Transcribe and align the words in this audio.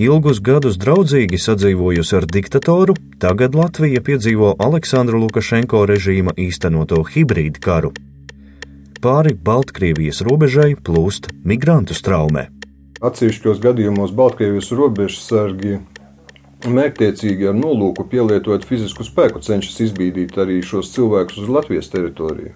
Ilgus 0.00 0.38
gadus 0.40 0.78
draudzīgi 0.80 1.36
sadzīvojusi 1.36 2.14
ar 2.16 2.24
diktatoru, 2.24 2.94
tagad 3.20 3.52
Latvija 3.52 4.00
piedzīvo 4.00 4.54
Aleksandra 4.64 5.18
Lukašenko 5.20 5.82
režīma 5.90 6.32
īstenoto 6.40 7.02
hibrīdu 7.04 7.60
karu. 7.60 7.90
Pāri 9.04 9.34
Baltkrievijas 9.36 10.22
robežai 10.24 10.70
plūst 10.86 11.28
migrantu 11.44 11.92
straumē. 11.98 12.46
Atsevišķos 13.04 13.60
gadījumos 13.60 14.14
Baltkrievijas 14.16 14.70
robežsargi 14.78 15.74
mērķtiecīgi 16.64 17.50
ar 17.50 17.58
nolūku 17.58 18.06
pielietojot 18.08 18.64
fizisku 18.70 19.04
spēku 19.04 19.42
cenšas 19.44 19.82
izbīdīt 19.90 20.38
arī 20.40 20.62
šos 20.64 20.94
cilvēkus 20.94 21.42
uz 21.44 21.50
Latvijas 21.58 21.92
teritoriju. 21.92 22.54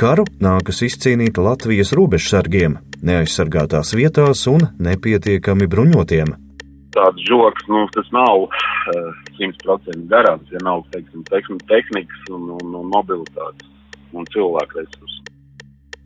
Karu 0.00 0.24
nākas 0.40 0.80
izcīnīt 0.88 1.36
Latvijas 1.36 1.92
robežsargiem, 1.92 2.78
neaizsargātās 3.04 3.92
vietās 3.92 4.46
un 4.48 4.64
nepietiekami 4.80 5.68
bruņotiem 5.68 6.34
tāds 6.94 7.26
žoks, 7.28 7.66
nu, 7.70 7.84
tas 7.94 8.08
nav 8.14 8.46
simtprocentīgi 9.36 10.06
uh, 10.06 10.10
garants, 10.10 10.50
ja 10.54 10.62
nav, 10.64 10.84
teiksim, 10.94 11.60
tehnikas 11.68 12.26
un, 12.30 12.48
un, 12.58 12.74
un 12.80 12.90
mobilitātes 12.92 13.70
un 14.14 14.26
cilvēku 14.32 14.80
resursu. 14.80 15.24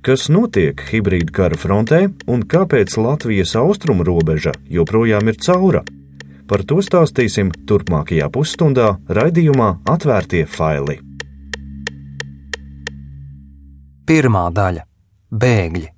Kas 0.09 0.29
notiek 0.33 0.81
hibrīda 0.89 1.35
kara 1.35 1.59
frontē 1.59 2.05
un 2.31 2.45
kāpēc 2.47 2.95
Latvijas 3.03 3.57
austrumu 3.59 4.07
robeža 4.07 4.55
joprojām 4.71 5.29
ir 5.29 5.41
caura? 5.43 5.83
Par 6.49 6.63
to 6.65 6.79
stāstīsim 6.81 7.51
turpmākajā 7.69 8.31
pusstundā 8.33 8.95
raidījumā 9.05 9.83
Atvērtie 9.91 10.47
faili. 10.49 10.97
Pirmā 14.09 14.47
daļa- 14.57 14.87
bēgļi. 15.43 15.98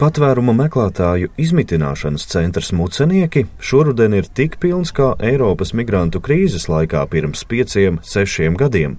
Patvērumu 0.00 0.54
meklētāju 0.56 1.28
izmitināšanas 1.36 2.22
centrs 2.32 2.70
Mucenieki 2.72 3.42
šoruden 3.60 4.14
ir 4.16 4.28
tik 4.38 4.54
pilns 4.62 4.94
kā 4.96 5.10
Eiropas 5.30 5.74
migrantu 5.76 6.22
krīzes 6.24 6.70
laikā 6.72 7.02
pirms 7.12 7.42
pieciem, 7.44 7.98
sešiem 8.00 8.56
gadiem. 8.56 8.94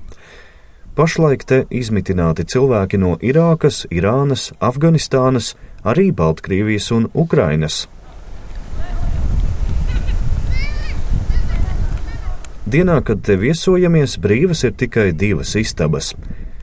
Pašlaik 0.94 1.48
te 1.50 1.58
izmitināti 1.74 2.46
cilvēki 2.54 3.00
no 3.02 3.16
Irākas, 3.18 3.88
Irānas, 3.90 4.52
Afganistānas, 4.62 5.56
arī 5.82 6.12
Baltkrievijas 6.14 6.92
un 6.94 7.10
Ukrainas. 7.18 7.88
Dienā, 12.70 13.02
kad 13.02 13.26
te 13.26 13.42
viesojamies, 13.42 14.20
brīvas 14.22 14.62
ir 14.70 14.78
tikai 14.78 15.10
divas 15.18 15.58
istabas 15.58 16.14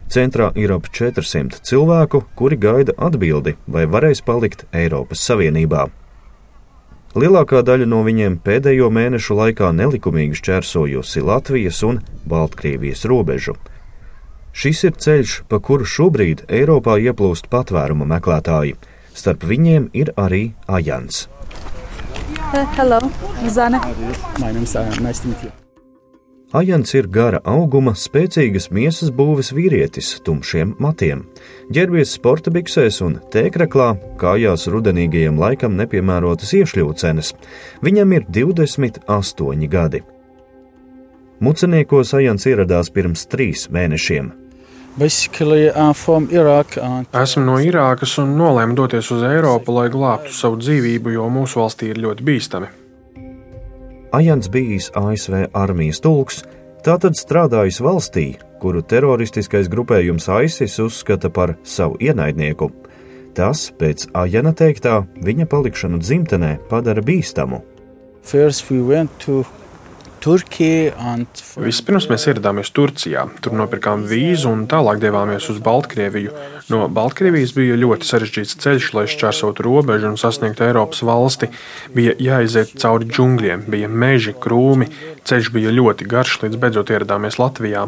Centrā 0.09 0.49
ir 0.57 0.73
ap 0.73 0.89
400 0.89 1.61
cilvēku, 1.69 2.23
kuri 2.35 2.57
gaida 2.57 2.95
atbildi, 2.97 3.59
vai 3.69 3.85
varēs 3.85 4.23
palikt 4.25 4.65
Eiropas 4.73 5.21
Savienībā. 5.21 5.91
Lielākā 7.19 7.61
daļa 7.65 7.89
no 7.89 8.01
viņiem 8.07 8.39
pēdējo 8.45 8.89
mēnešu 8.93 9.37
laikā 9.37 9.69
nelikumīgi 9.77 10.39
šķērsojusi 10.41 11.25
Latvijas 11.25 11.83
un 11.85 12.01
Baltkrievijas 12.29 13.05
robežu. 13.09 13.59
Šis 14.57 14.85
ir 14.89 14.97
ceļš, 14.97 15.37
pa 15.49 15.61
kuru 15.61 15.85
šobrīd 15.85 16.47
Eiropā 16.49 16.97
ieplūst 17.05 17.53
patvērumu 17.53 18.09
meklētāji. 18.09 18.79
Starp 19.13 19.45
viņiem 19.45 19.91
ir 19.93 20.15
arī 20.17 20.55
Ajans. 20.67 21.27
Hello, 22.77 23.01
Zana. 23.47 23.85
My 24.41 24.53
name 24.53 24.65
is 24.65 24.77
uh, 24.77 24.89
nice 25.01 25.21
to 25.21 25.29
meet 25.29 25.43
you. 25.43 25.68
Ajans 26.53 26.95
ir 26.97 27.05
gara 27.13 27.43
auguma, 27.45 27.93
spēcīgas 27.93 28.71
miesas 28.73 29.11
būves 29.13 29.51
vīrietis, 29.53 30.15
tumšiem 30.25 30.71
matiem. 30.81 31.27
Ģērbies 31.69 32.15
sporta 32.17 32.49
biksēs 32.49 33.03
un 33.05 33.19
tēkraklā, 33.35 33.91
kājās 34.17 34.65
rudenīgajam 34.73 35.37
laikam 35.37 35.77
nepiemērotas 35.77 36.55
iešļūcenes. 36.57 37.35
Viņam 37.85 38.17
ir 38.17 38.25
28 38.33 39.69
gadi. 39.69 40.01
Muceniekos 41.45 42.15
Ajans 42.17 42.49
ieradās 42.49 42.89
pirms 42.97 43.29
trīs 43.29 43.69
mēnešiem. 43.69 44.33
Esmu 47.13 47.45
no 47.45 47.61
Irākas 47.61 48.17
un 48.25 48.33
nolēmu 48.41 48.81
doties 48.81 49.13
uz 49.13 49.29
Eiropu, 49.37 49.77
lai 49.77 49.91
glābtu 49.93 50.33
savu 50.33 50.57
dzīvību, 50.65 51.13
jo 51.21 51.29
mūsu 51.29 51.61
valstī 51.61 51.93
ir 51.93 52.01
ļoti 52.09 52.25
bīstami. 52.25 52.77
Ajans 54.13 54.49
bijis 54.49 54.91
ASV 54.97 55.51
armijas 55.53 56.01
tulks, 56.01 56.39
tātad 56.81 57.13
strādājis 57.19 57.81
valstī, 57.85 58.27
kuru 58.63 58.81
teroristiskais 58.81 59.69
grupējums 59.69 60.31
ISIS 60.33 60.79
uzskata 60.81 61.29
par 61.29 61.53
savu 61.63 61.99
ienaidnieku. 62.01 62.71
Tas, 63.37 63.69
pēc 63.77 64.07
Ajana 64.17 64.55
teiktā, 64.57 65.03
viņa 65.21 65.47
palikšanu 65.53 66.01
dzimtenē 66.01 66.55
padara 66.71 67.05
bīstamu. 67.05 67.61
First 68.23 68.71
we 68.71 68.81
went 68.81 69.13
to 69.27 69.45
Vispirms 71.63 72.09
mēs 72.11 72.27
ieradāmies 72.31 72.71
Turcijā, 72.75 73.25
tur 73.43 73.55
nopirkām 73.59 74.05
vīzu 74.09 74.51
un 74.51 74.65
tālāk 74.71 75.01
devāmies 75.03 75.47
uz 75.53 75.61
Baltkrieviju. 75.65 76.35
No 76.73 76.89
Baltkrievijas 76.93 77.55
bija 77.57 77.79
ļoti 77.79 78.09
sarežģīts 78.09 78.59
ceļš, 78.63 78.91
lai 78.97 79.07
šķērsotu 79.11 79.65
robežu 79.67 80.11
un 80.11 80.19
sasniegtu 80.21 80.67
Eiropas 80.67 81.05
valsti. 81.07 81.51
Bija 81.95 82.17
jāiziet 82.23 82.75
cauri 82.83 83.09
džungļiem, 83.09 83.65
bija 83.71 83.89
meži, 83.89 84.35
krūmi, 84.35 84.91
ceļš 85.29 85.53
bija 85.55 85.73
ļoti 85.75 86.09
garš, 86.11 86.43
līdz 86.45 86.61
beidzot 86.61 86.93
ieradāmies 86.95 87.41
Latvijā. 87.41 87.87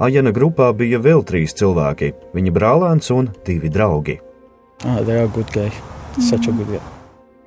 Ajana 0.00 0.32
grupā 0.32 0.70
bija 0.72 0.96
vēl 1.02 1.26
trīs 1.28 1.52
cilvēki- 1.58 2.14
viņa 2.36 2.52
brālēns 2.56 3.10
un 3.12 3.28
divi 3.44 3.68
draugi. 3.68 4.20
Ah, 4.86 5.02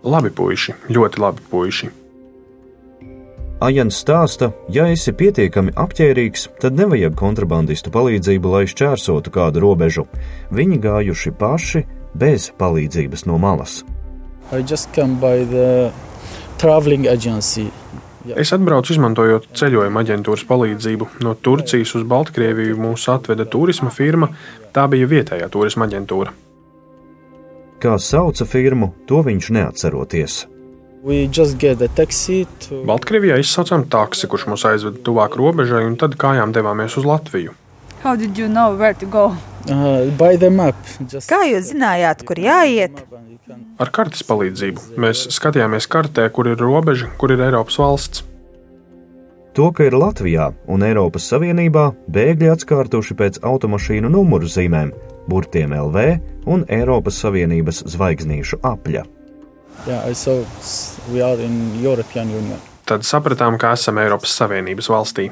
labi 0.04 0.30
puiši, 0.30 0.76
ļoti 0.90 1.20
labi 1.24 1.42
puiši. 1.50 2.03
Ajans 3.64 3.96
stāsta, 3.96 4.50
ja 4.76 4.90
esi 4.92 5.14
pietiekami 5.16 5.72
apģērbīgs, 5.80 6.50
tad 6.60 6.76
nevajag 6.76 7.14
kontrabandistu 7.16 7.94
palīdzību, 7.96 8.50
lai 8.52 8.66
šķērsotu 8.68 9.32
kādu 9.32 9.62
robežu. 9.64 10.04
Viņi 10.52 10.82
gājuši 10.84 11.32
paši, 11.40 11.86
bez 12.12 12.50
palīdzības 12.60 13.24
no 13.30 13.40
malas. 13.40 13.78
Es 18.36 18.52
atbraucu 18.56 18.98
izmantojot 18.98 19.48
ceļojuma 19.56 20.04
aģentūras 20.04 20.44
palīdzību. 20.52 21.10
No 21.24 21.38
Turcijas 21.40 21.96
uz 21.96 22.04
Baltkrieviju 22.04 22.76
mūs 22.84 23.08
atveda 23.16 23.48
turisma 23.48 23.96
firma, 23.96 24.34
tā 24.76 24.90
bija 24.92 25.08
vietējā 25.08 25.48
turisma 25.52 25.88
aģentūra. 25.88 26.36
Kā 27.84 27.96
sauca 28.00 28.44
firmu, 28.48 28.92
to 29.08 29.24
viņš 29.24 29.56
neatceroties. 29.56 30.44
To... 32.70 32.80
Baltkrievijā 32.88 33.36
izsaucām 33.42 33.84
taksi, 33.92 34.30
kurš 34.32 34.48
mūs 34.54 34.64
aizveda 34.70 35.02
tuvāk 35.04 35.36
robežai, 35.40 35.84
un 35.88 35.98
tad 36.00 36.16
kājām 36.20 36.56
devāmies 36.56 36.96
uz 37.00 37.08
Latviju. 37.08 37.58
You 38.04 38.48
know 38.48 38.76
uh, 38.76 40.08
Just... 41.08 41.30
Kā 41.32 41.44
jūs 41.48 41.72
zinājāt, 41.72 42.24
kur 42.28 42.40
jāiet? 42.40 43.04
Ar 43.80 43.92
kartes 43.96 44.24
palīdzību. 44.28 44.94
Mēs 45.00 45.26
skatījāmies 45.36 45.88
kartē, 45.92 46.28
kur 46.32 46.48
ir 46.52 46.60
robeža, 46.60 47.10
kur 47.20 47.32
ir 47.36 47.44
Eiropas 47.44 47.80
valsts. 47.80 48.24
To, 49.54 49.70
ka 49.76 49.86
ir 49.86 49.96
Latvijā 50.00 50.50
un 50.72 50.84
Eiropas 50.88 51.28
Savienībā, 51.30 51.90
bēgļi 52.12 52.48
atskārtuši 52.56 53.18
pēc 53.20 53.42
automašīnu 53.46 54.10
numuru 54.12 54.50
zīmēm, 54.50 54.96
burtiem 55.30 55.76
LV 55.78 56.08
un 56.50 56.64
Eiropas 56.72 57.20
Savienības 57.24 57.84
zvaigznīšu 57.94 58.64
apļa. 58.66 59.04
Yeah, 59.88 60.06
Tad 62.88 63.06
sapratām, 63.08 63.58
ka 63.60 63.74
esam 63.78 64.00
Eiropas 64.00 64.36
Savienības 64.40 64.90
valstī. 64.92 65.30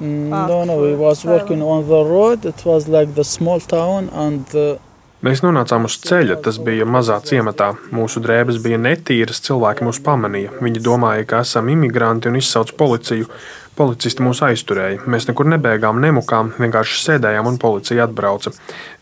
Mm, 0.00 0.30
no, 0.48 0.64
no, 0.64 0.76
we 0.80 0.94
was 0.96 1.24
working 1.24 1.62
on 1.62 1.84
the 1.88 2.04
road. 2.04 2.44
It 2.44 2.64
was 2.64 2.88
like 2.88 3.14
the 3.14 3.24
small 3.24 3.60
town 3.60 4.08
and 4.12 4.46
the 4.54 4.78
Mēs 5.20 5.42
nonācām 5.44 5.84
uz 5.84 5.98
ceļa, 6.00 6.38
tas 6.40 6.56
bija 6.64 6.86
mazā 6.88 7.18
ciematā. 7.20 7.74
Mūsu 7.92 8.22
drēbes 8.24 8.56
bija 8.64 8.78
netīras, 8.80 9.42
cilvēki 9.44 9.84
mūs 9.84 9.98
pamanīja. 10.00 10.54
Viņi 10.64 10.80
domāja, 10.80 11.26
ka 11.28 11.42
esam 11.44 11.68
imigranti 11.68 12.30
un 12.30 12.38
izsauca 12.40 12.72
policiju. 12.78 13.28
Policisti 13.76 14.24
mūs 14.24 14.40
aizturēja. 14.46 15.02
Mēs 15.04 15.28
nekur 15.28 15.50
nebēgām, 15.52 16.00
nemukām, 16.00 16.54
vienkārši 16.56 17.02
sēdējām 17.02 17.52
un 17.52 17.60
policija 17.60 18.08
atbrauca. 18.08 18.54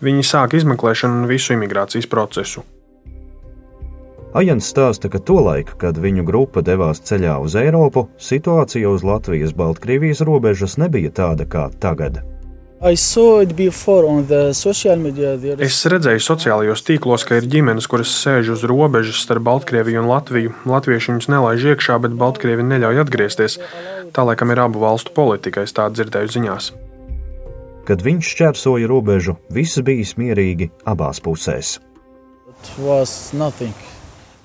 Viņi 0.03 0.27
sāka 0.27 0.59
izmeklēšanu 0.59 1.23
un 1.23 1.31
visu 1.31 1.55
imigrācijas 1.55 2.11
procesu. 2.11 2.67
Ajans 4.37 4.67
stāsta, 4.69 5.09
ka 5.09 5.17
tolaik, 5.25 5.71
kad 5.81 5.97
viņu 5.97 6.21
grupa 6.29 6.61
devās 6.61 7.01
ceļā 7.01 7.39
uz 7.41 7.55
Eiropu, 7.57 8.11
situācija 8.21 8.91
uz 8.93 9.01
Latvijas-Baltkrievijas 9.07 10.21
robežas 10.29 10.77
nebija 10.77 11.09
tāda 11.17 11.47
kā 11.49 11.71
tagad. 11.81 12.21
Es 12.79 13.07
redzēju 15.95 16.23
sociālajos 16.23 16.85
tīklos, 16.87 17.25
ka 17.25 17.41
ir 17.41 17.49
ģimenes, 17.51 17.89
kuras 17.91 18.13
sēž 18.21 18.53
uz 18.55 18.63
robežas 18.69 19.25
starp 19.25 19.49
Baltkrieviju 19.49 20.05
un 20.05 20.13
Latviju. 20.13 20.55
Latvieši 20.69 21.17
viņus 21.17 21.31
nelaiž 21.33 21.67
iekšā, 21.73 21.99
bet 22.05 22.15
Baltkrievi 22.21 22.69
neļauj 22.69 23.03
atgriezties. 23.07 23.59
Tā 24.13 24.29
laikam 24.29 24.53
ir 24.53 24.61
abu 24.63 24.85
valstu 24.85 25.17
politika, 25.17 25.65
es 25.65 25.73
tā 25.73 25.89
dzirdēju 25.89 26.35
ziņās. 26.37 26.71
Kad 27.89 28.05
viņš 28.05 28.35
šķērsoja 28.37 28.87
robežu, 28.93 29.41
viss 29.49 29.81
bija 29.81 30.05
mierīgi 30.21 30.69
abās 30.85 31.25
pusēs. 31.25 31.81
It 32.53 32.75
was 32.79 33.33
nothing. 33.33 33.73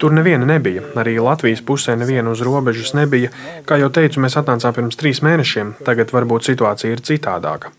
Tur 0.04 0.12
neviena 0.12 0.44
nebija. 0.44 0.82
Arī 1.00 1.14
Latvijas 1.24 1.62
pusē 1.64 1.94
neviena 1.96 2.34
uz 2.34 2.42
robežas 2.44 2.90
nebija. 2.92 3.30
Kā 3.64 3.78
jau 3.80 3.88
teicu, 3.88 4.20
mēs 4.20 4.36
atnācām 4.36 4.74
pirms 4.76 4.98
trīs 5.00 5.22
mēnešiem. 5.24 5.70
Tagad 5.88 6.12
varbūt 6.12 6.50
situācija 6.50 6.92
ir 6.92 7.00
citādāka. 7.08 7.72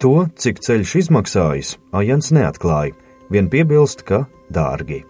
To, 0.00 0.24
cik 0.40 0.62
ceļš 0.64 0.94
izmaksājis, 1.02 1.74
Ajans 1.92 2.32
neatklāja. 2.32 2.96
Vien 3.28 3.50
piebilst, 3.52 4.06
ka 4.08 4.22
dārgi. 4.48 5.02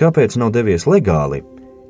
Kāpēc 0.00 0.38
nav 0.40 0.54
devies 0.56 0.88
legāli? 0.88 1.42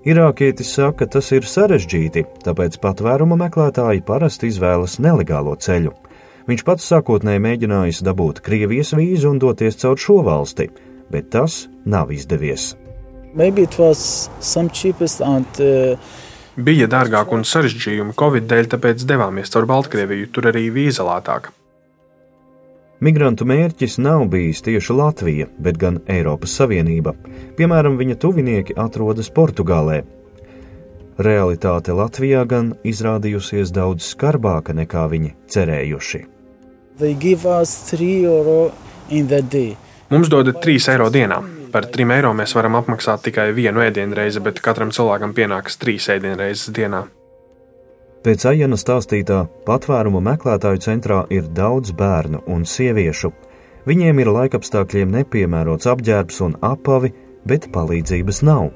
Irākietis 0.02 0.74
saka, 0.74 1.06
tas 1.06 1.30
ir 1.30 1.46
sarežģīti, 1.46 2.24
tāpēc 2.42 2.80
patvēruma 2.82 3.38
meklētāji 3.44 4.02
parasti 4.02 4.50
izvēlas 4.50 4.98
nelegālo 4.98 5.54
ceļu. 5.54 5.94
Viņš 6.50 6.66
pats 6.66 6.90
sākotnēji 6.90 7.46
mēģinājis 7.46 8.02
dabūt 8.02 8.42
Krievijas 8.42 8.90
vīzu 8.98 9.30
un 9.30 9.38
doties 9.38 9.78
caur 9.78 10.02
šo 10.02 10.18
valsti, 10.26 10.66
bet 11.14 11.30
tas 11.30 11.68
nav 11.84 12.12
izdevies. 12.12 12.74
Maybe 13.34 13.62
it 13.62 13.78
was 13.78 14.30
some 14.40 14.70
cheapest 14.70 15.20
and 15.20 15.46
uh, 15.60 15.98
Bija 16.56 16.84
dārgāk 16.84 17.30
un 17.32 17.46
sarežģījumi 17.48 18.12
Covid 18.18 18.44
dēļ, 18.44 18.66
tāpēc 18.74 19.06
devāmies 19.08 19.48
caur 19.54 19.64
Baltkrieviju, 19.70 20.28
tur 20.36 20.50
arī 20.50 20.66
vīza 20.74 21.06
lētāka. 21.06 21.54
Migrantu 23.02 23.46
mērķis 23.48 23.96
nav 23.98 24.26
bijis 24.30 24.60
tieši 24.62 24.94
Latvija, 24.94 25.46
bet 25.58 25.80
gan 25.80 26.02
Eiropas 26.12 26.52
Savienība. 26.60 27.16
Piemēram, 27.56 27.96
viņa 27.98 28.18
tuvinieki 28.20 28.76
atrodas 28.76 29.32
Portugālē. 29.32 30.02
Realitāte 31.18 31.96
Latvijā 31.96 32.44
gan 32.48 32.74
izrādījusies 32.84 33.72
daudz 33.72 34.12
skarbāka 34.12 34.76
nekā 34.76 35.08
viņi 35.08 35.34
cerējuši. 35.48 36.22
they 37.02 37.14
give 37.14 37.46
us 37.46 37.90
three 37.90 38.24
euro 38.24 38.72
in 39.10 39.26
the 39.26 39.42
day. 39.42 39.76
Mums 40.08 40.28
dod 40.28 40.46
3 40.46 40.88
eiro 40.92 41.08
dienā. 41.10 41.61
Par 41.72 41.86
3 41.88 42.12
eiro 42.18 42.34
mēs 42.36 42.52
varam 42.52 42.76
apmaksāt 42.76 43.22
tikai 43.24 43.48
vienu 43.56 43.80
ēdienreizi, 43.80 44.42
bet 44.44 44.60
katram 44.60 44.90
cilvēkam 44.92 45.32
pienākas 45.32 45.78
3 45.80 46.10
ēdienreizes 46.18 46.68
dienā. 46.76 47.06
Pēc 48.22 48.44
Ajana 48.46 48.76
stāstītā 48.78 49.40
patvērumu 49.66 50.20
meklētāju 50.22 50.82
centrā 50.84 51.22
ir 51.32 51.48
daudz 51.50 51.90
bērnu 51.96 52.44
un 52.46 52.62
sieviešu. 52.68 53.32
Viņiem 53.88 54.20
ir 54.22 54.30
laikapstākļiem 54.36 55.16
nepiemērots 55.16 55.88
apģērbs 55.90 56.38
un 56.46 56.54
apavi, 56.62 57.10
bet 57.48 57.66
palīdzības 57.74 58.42
nav. 58.46 58.68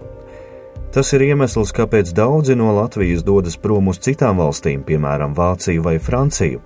Tas 0.97 1.13
ir 1.13 1.27
iemesls, 1.29 1.71
kāpēc 1.77 2.11
daudzi 2.17 2.57
no 2.57 2.73
Latvijas 2.75 3.23
dodas 3.23 3.59
prom 3.61 3.93
uz 3.93 4.01
citām 4.03 4.41
valstīm, 4.41 4.81
piemēram, 4.89 5.37
Vāciju 5.37 5.85
vai 5.85 5.99
Franciju. 6.01 6.63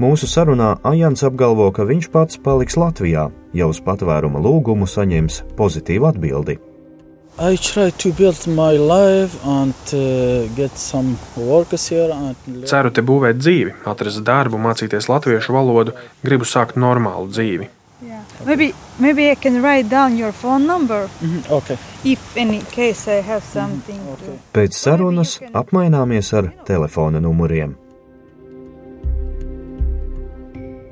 Mūsu 0.00 0.24
sarunā 0.30 0.78
Ajans 0.86 1.20
apgalvo, 1.26 1.66
ka 1.76 1.84
viņš 1.84 2.06
pats 2.14 2.38
paliks 2.40 2.78
Latvijā, 2.80 3.26
ja 3.52 3.66
uz 3.68 3.80
patvēruma 3.84 4.40
lūgumu 4.40 4.86
saņems 4.88 5.42
pozitīvu 5.58 6.08
atbildi. 6.08 6.56
I 7.40 7.56
try 7.56 7.90
to 8.02 8.10
build 8.12 8.40
my 8.48 8.76
life 8.76 9.36
and 9.46 9.74
uh, 9.94 10.48
get 10.56 10.76
some 10.76 11.16
workers 11.36 11.86
here 11.88 12.10
and 12.12 12.36
learn. 12.48 12.66
Ceru 12.68 12.90
te 12.92 13.04
būvēt 13.06 13.38
dzīvi, 13.40 13.74
atrast 13.88 14.22
darbu, 14.26 14.58
mācīties 14.60 15.08
latviešu 15.08 15.54
valodu, 15.56 15.94
gribu 16.24 16.48
sākt 16.48 16.76
normālu 16.80 17.28
dzīvi. 17.32 17.68
Yeah. 18.00 18.24
Maybe 18.46 18.70
maybe 18.98 19.28
I 19.30 19.34
can 19.36 19.60
write 19.62 19.90
down 19.92 20.16
your 20.16 20.32
phone 20.32 20.64
number 20.66 21.08
Mhm, 21.20 21.44
Okay. 21.50 21.76
if 22.04 22.36
any 22.36 22.60
case 22.72 23.06
I 23.08 23.20
have 23.20 23.44
something 23.44 24.00
to. 24.24 24.38
Pēc 24.54 24.72
sarunas 24.72 25.38
apmaināmies 25.52 26.32
ar 26.36 26.52
telefona 26.64 27.20
numuriem. 27.20 27.76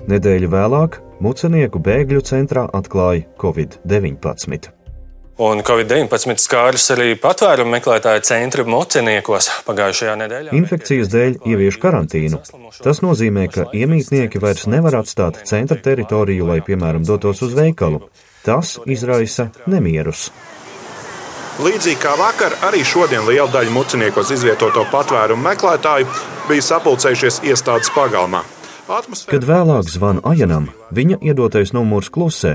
Nedēļu 0.08 0.48
vēlāk 0.48 0.94
Mucenieku 1.20 1.80
bēgļu 1.84 2.22
centrā 2.24 2.62
atklāja 2.72 3.26
Covid-19. 3.42 4.70
Un 5.44 5.60
Covid-19 5.62 6.40
skārus 6.40 6.86
arī 6.94 7.12
patvērumu 7.20 7.74
meklētāju 7.76 8.24
centra 8.24 8.64
moceniekos 8.64 9.50
pagājušajā 9.68 10.14
nedēļā. 10.22 10.56
Infekcijas 10.56 11.12
dēļ 11.12 11.36
ievieš 11.52 11.78
karantīnu. 11.82 12.40
Tas 12.80 13.02
nozīmē, 13.04 13.46
ka 13.52 13.68
iemītnieki 13.76 14.40
vairs 14.42 14.64
nevar 14.72 14.96
atstāt 15.02 15.44
centra 15.50 15.76
teritoriju, 15.84 16.48
lai, 16.54 16.58
piemēram, 16.64 17.04
dotos 17.06 17.44
uz 17.44 17.52
veikalu. 17.58 18.06
Tas 18.48 18.78
izraisa 18.88 19.50
nemierus. 19.68 20.30
Līdzīgi 21.60 22.00
kā 22.00 22.16
vakar, 22.16 22.56
arī 22.64 22.80
šodien 22.86 23.28
liela 23.28 23.50
daļa 23.52 23.76
muciniekos 23.76 24.32
izvietoto 24.32 24.88
patvērumu 24.88 25.50
meklētāju 25.52 26.08
bija 26.48 26.72
sapulcējušies 26.72 27.44
iestādes 27.50 27.92
pagalmā. 27.92 28.46
Kad 29.28 29.44
vēlāk 29.44 29.90
zvanu 29.92 30.22
Ajanam, 30.24 30.70
viņa 30.96 31.18
iedotais 31.20 31.74
numurs 31.76 32.08
klusē. 32.08 32.54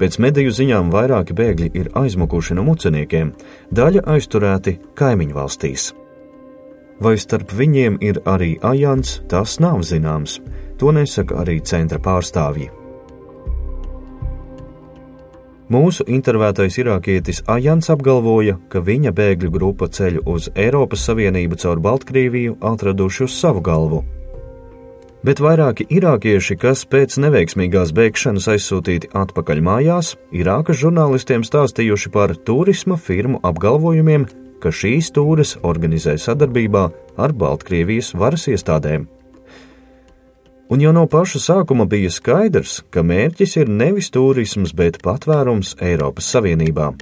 Pēc 0.00 0.16
mediju 0.18 0.50
ziņām 0.50 0.88
vairāki 0.90 1.36
bēgļi 1.38 1.68
ir 1.78 1.90
aizmukuši 1.94 2.56
no 2.58 2.64
muceniekiem, 2.66 3.30
daļa 3.70 4.02
aizturēti 4.16 4.80
kaimiņu 4.98 5.36
valstīs. 5.36 5.92
Vai 6.98 7.14
starp 7.22 7.54
viņiem 7.54 8.00
ir 8.02 8.18
arī 8.26 8.56
Ajans, 8.66 9.20
tas 9.30 9.60
nav 9.62 9.84
zināms. 9.86 10.40
To 10.82 10.90
nesaka 10.90 11.38
arī 11.44 11.60
centra 11.62 12.00
pārstāvji. 12.02 12.66
Mūsu 15.70 16.04
intervētais 16.10 16.80
irākietis 16.82 17.44
Ajans 17.46 17.94
apgalvoja, 17.94 18.58
ka 18.68 18.82
viņa 18.82 19.14
bēgļu 19.14 19.54
grupa 19.54 19.86
ceļu 19.86 20.26
uz 20.34 20.50
Eiropas 20.58 21.06
Savienību 21.06 21.62
caur 21.62 21.78
Baltkrieviju 21.78 22.58
atraduši 22.74 23.24
uz 23.30 23.38
savu 23.38 23.62
galvu. 23.62 24.02
Bet 25.24 25.40
vairāki 25.40 25.86
irākieši, 25.88 26.58
kas 26.60 26.82
pēc 26.84 27.16
neveiksmīgās 27.24 27.94
bēgšanas 27.96 28.44
aizsūtīti 28.52 29.08
atpakaļ 29.16 29.62
mājās, 29.64 30.10
Irākas 30.36 30.82
žurnālistiem 30.82 31.46
stāstījuši 31.48 32.12
par 32.12 32.34
turisma 32.44 32.98
firmu 33.00 33.40
apgalvojumiem, 33.40 34.26
ka 34.60 34.68
šīs 34.68 35.08
tūres 35.16 35.56
organizē 35.64 36.18
sadarbībā 36.20 36.84
ar 37.16 37.32
Baltkrievijas 37.40 38.12
varas 38.20 38.44
iestādēm. 38.52 39.08
Un 40.68 40.84
jau 40.84 40.92
no 40.96 41.06
paša 41.08 41.40
sākuma 41.40 41.84
bija 41.88 42.12
skaidrs, 42.12 42.82
ka 42.92 43.00
mērķis 43.00 43.58
ir 43.62 43.72
nevis 43.72 44.08
turisms, 44.12 44.72
bet 44.76 45.00
patvērums 45.04 45.76
Eiropas 45.80 46.28
Savienībā. 46.32 46.92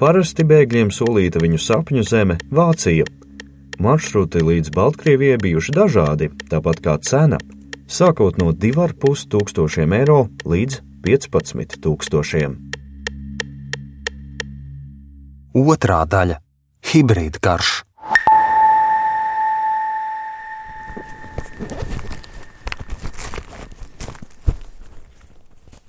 Parasti 0.00 0.44
bēgļiem 0.44 0.92
solīta 0.92 1.40
viņu 1.40 1.60
sapņu 1.64 2.04
zeme- 2.04 2.36
Vācija. 2.60 3.04
Maršruti 3.78 4.40
līdz 4.42 4.70
Baltkrievijai 4.74 5.38
bijuši 5.42 5.72
dažādi, 5.72 6.30
tāpat 6.50 6.80
kā 6.80 6.98
cena- 7.02 7.38
sākot 7.86 8.38
no 8.40 8.52
2,5 8.52 9.28
tūkstošiem 9.32 9.94
eiro 9.96 10.28
līdz 10.44 10.80
15 11.04 11.80
tūkstošiem. 11.84 12.56
Otrā 15.54 16.02
daļa- 16.08 16.40
hibrīda 16.90 17.38
karš. 17.40 17.84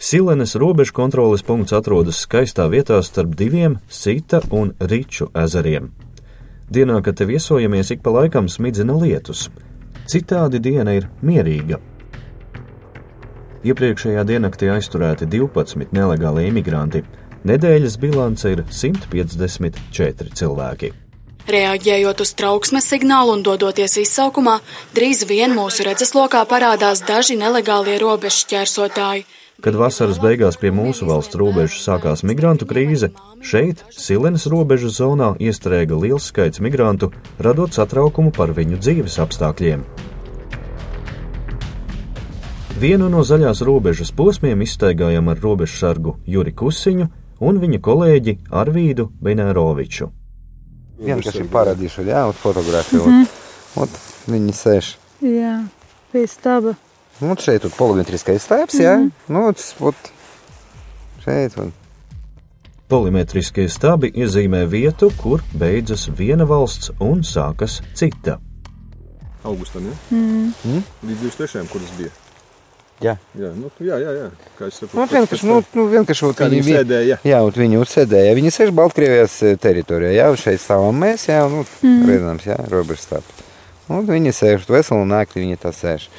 Silenes 0.06 0.56
robežu 0.56 0.94
kontroles 0.94 1.42
punkts 1.42 1.74
atrodas 1.74 2.20
skaistā 2.28 2.68
vietā 2.70 3.00
starp 3.02 3.32
diviem 3.36 3.80
Sita 3.90 4.40
un 4.52 4.76
Riču 4.80 5.32
ezeriem. 5.34 5.90
Dienā, 6.70 7.02
kad 7.02 7.18
te 7.18 7.26
viesojamies, 7.26 7.90
ik 7.92 8.04
pa 8.04 8.12
laikam 8.14 8.46
smidzina 8.46 8.94
lietus. 8.94 9.50
Citādi 10.06 10.62
diena 10.62 10.94
ir 10.94 11.08
mierīga. 11.26 11.80
Iepriekšējā 13.66 14.24
diennaktī 14.30 14.70
aizturēti 14.70 15.26
12 15.26 15.90
nelegāli 15.96 16.46
imigranti. 16.52 17.02
Nedēļas 17.46 17.98
bilance 18.02 18.52
ir 18.54 18.62
154 18.70 20.38
cilvēki. 20.38 20.92
Reaģējot 21.46 22.22
uz 22.22 22.32
trauksmes 22.38 22.88
signālu 22.90 23.36
un 23.38 23.44
dodoties 23.46 24.00
izsaukumā, 24.02 24.60
drīz 24.98 25.26
vien 25.30 25.54
mūsu 25.54 25.86
redzeslokā 25.86 26.42
parādās 26.50 27.04
daži 27.06 27.38
nelegālie 27.38 28.00
robežu 28.02 28.48
ķērsotāji. 28.54 29.26
Kad 29.64 29.78
vasaras 29.80 30.18
beigās 30.20 30.58
pie 30.60 30.72
mūsu 30.76 31.08
valsts 31.08 31.38
robežas 31.40 31.86
sākās 31.86 32.26
migrantu 32.28 32.68
krīze, 32.68 33.14
šeit, 33.40 33.86
Silenes 33.96 34.50
robežas 34.52 34.98
zonā, 35.00 35.32
iestrēga 35.40 35.96
liels 35.96 36.28
skaits 36.28 36.60
migrantu, 36.60 37.14
radot 37.40 37.72
satraukumu 37.72 38.34
par 38.36 38.52
viņu 38.58 38.82
dzīves 38.82 39.16
apstākļiem. 39.24 39.86
Vienu 42.76 43.08
no 43.08 43.24
zaļās 43.24 43.64
robežas 43.64 44.12
posmiem 44.12 44.66
izstaigājām 44.66 45.32
ar 45.32 45.40
robežsargu 45.40 46.18
Juri 46.28 46.52
Kusiņu 46.52 47.08
un 47.40 47.60
viņa 47.64 47.80
kolēģi 47.80 48.34
Arvīdu 48.52 49.08
Benēroviču. 49.24 50.10
Vienkārši 51.00 51.48
parādīšu, 51.52 52.04
jā, 52.08 52.26
un 52.28 52.36
fotografiju. 52.36 53.06
Mm 53.06 53.24
-hmm. 53.24 53.44
Un 53.76 53.88
viņi 54.34 54.54
sēž. 54.56 54.96
Jā, 55.22 55.56
pie 56.12 56.28
staba. 56.28 56.76
Un 57.22 57.38
šeit 57.40 57.64
ir 57.64 57.72
polimetriskais 57.78 58.44
stāvs, 58.44 58.74
jā. 58.80 58.98
Mm 58.98 59.06
-hmm. 59.06 59.34
Nu, 59.34 59.48
ot, 59.48 60.12
šeit. 61.24 61.58
Un... 61.58 61.72
Polimetriskie 62.88 63.70
stabi 63.70 64.12
iezīmē 64.12 64.66
vietu, 64.70 65.12
kur 65.18 65.42
beidzas 65.54 66.10
viena 66.18 66.46
valsts 66.46 66.92
un 67.00 67.22
sākas 67.24 67.82
cita. 67.94 68.40
augustam, 69.44 69.86
ja? 69.86 69.92
Mm. 70.18 70.54
Mm? 70.66 70.84
Līdz 71.08 71.18
23. 71.22 71.68
kur 71.68 71.82
tas 71.82 71.98
bija. 71.98 72.10
Jā. 73.02 73.18
Jā, 73.40 73.50
nu, 73.56 73.70
jā, 73.80 73.98
jā, 74.00 74.12
jā. 74.16 74.30
Kā 74.60 74.68
es 74.68 74.74
saprotu, 74.80 74.98
Nu, 74.98 75.06
vienkārši, 75.06 75.46
nu, 75.46 75.64
nu, 75.74 75.88
vienkārši 75.92 76.30
Kā 76.34 76.48
viņi 76.50 76.62
vi- 76.64 76.74
sēdēja, 76.78 77.18
jā. 77.26 77.42
Ot 77.44 77.56
viņi 77.58 77.82
sēdēja. 77.86 78.36
Viņi 78.36 78.52
sēž 78.56 78.72
Baltkrievijas 78.72 79.44
eh, 79.44 79.58
teritorijā, 79.58 80.12
jā, 80.16 80.30
un 80.30 80.36
šeit 80.38 80.60
stāvam 80.64 80.96
mēs, 81.04 81.28
jā, 81.28 81.50
nu, 81.50 81.66
Mhm. 81.84 82.06
redzams, 82.10 82.44
jā, 82.46 82.70
robežas 82.70 83.06
stāv. 83.08 83.22
Un 83.90 84.08
viņi 84.08 84.32
sēž, 84.32 84.66
veselu 84.70 85.06
nakti 85.06 85.40
viņi 85.42 85.58
tā 85.58 85.70
sēž. 85.74 86.08
Nē, 86.08 86.14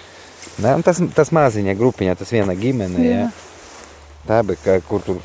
un 0.77 0.85
tas, 0.87 1.01
tas 1.17 1.33
maziņa 1.37 1.75
grupiņa, 1.77 2.17
tas 2.17 2.33
viena 2.33 2.55
ģimene, 2.57 3.03
jā. 3.05 3.25
Jā. 3.27 3.33
Tā 4.27 4.43
bija, 4.47 4.63
kā, 4.65 4.77
kur 4.89 5.05
tur 5.07 5.21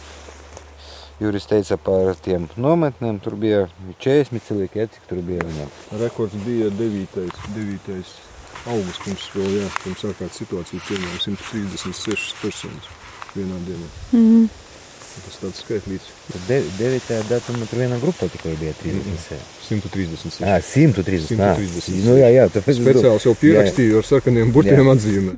Juris 1.22 1.46
teica 1.46 1.78
par 1.78 2.16
tiem 2.26 2.48
nometnēm, 2.58 3.20
tur 3.22 3.38
bija 3.40 3.68
40 4.02 4.42
cilvēki, 4.48 4.82
jā, 4.82 4.88
cik 4.96 5.08
tur 5.10 5.22
bija 5.26 5.46
viņam. 5.46 5.72
Rekords 6.02 6.38
bija 6.46 6.72
9. 6.74 7.22
9. 7.56 8.00
augusts, 8.72 9.04
pirms 9.06 9.28
vēl, 9.36 9.52
jā, 9.60 9.70
pirms 9.84 10.06
ārkārtas 10.10 10.42
situācija 10.42 10.88
pieņēma 10.90 11.22
136 11.28 12.36
personas 12.42 12.90
vienā 13.36 13.62
dienā. 13.68 13.92
Mm. 14.18 14.50
Tas 15.12 15.40
tāds 15.42 15.62
skaitlīts. 15.66 16.10
Bet 16.48 16.68
9. 16.80 17.20
datumā 17.28 17.68
tur 17.68 17.82
viena 17.84 17.98
grupa 18.02 18.30
tikai 18.32 18.56
bija 18.60 18.74
30. 18.80 19.42
136. 19.68 20.44
Ā, 20.48 20.58
130. 20.64 21.36
ā. 21.36 21.54
136. 21.60 22.06
Nu, 22.08 22.16
jā, 22.20 22.30
jā, 22.32 22.48
tāpēc 22.54 22.80
Speciāls 22.80 23.28
jau 23.28 23.34
pierakstīju 23.42 24.00
ar 24.00 24.08
sarkaniem 24.08 24.54
burtiem 24.56 24.92
atzīmē. 24.94 25.36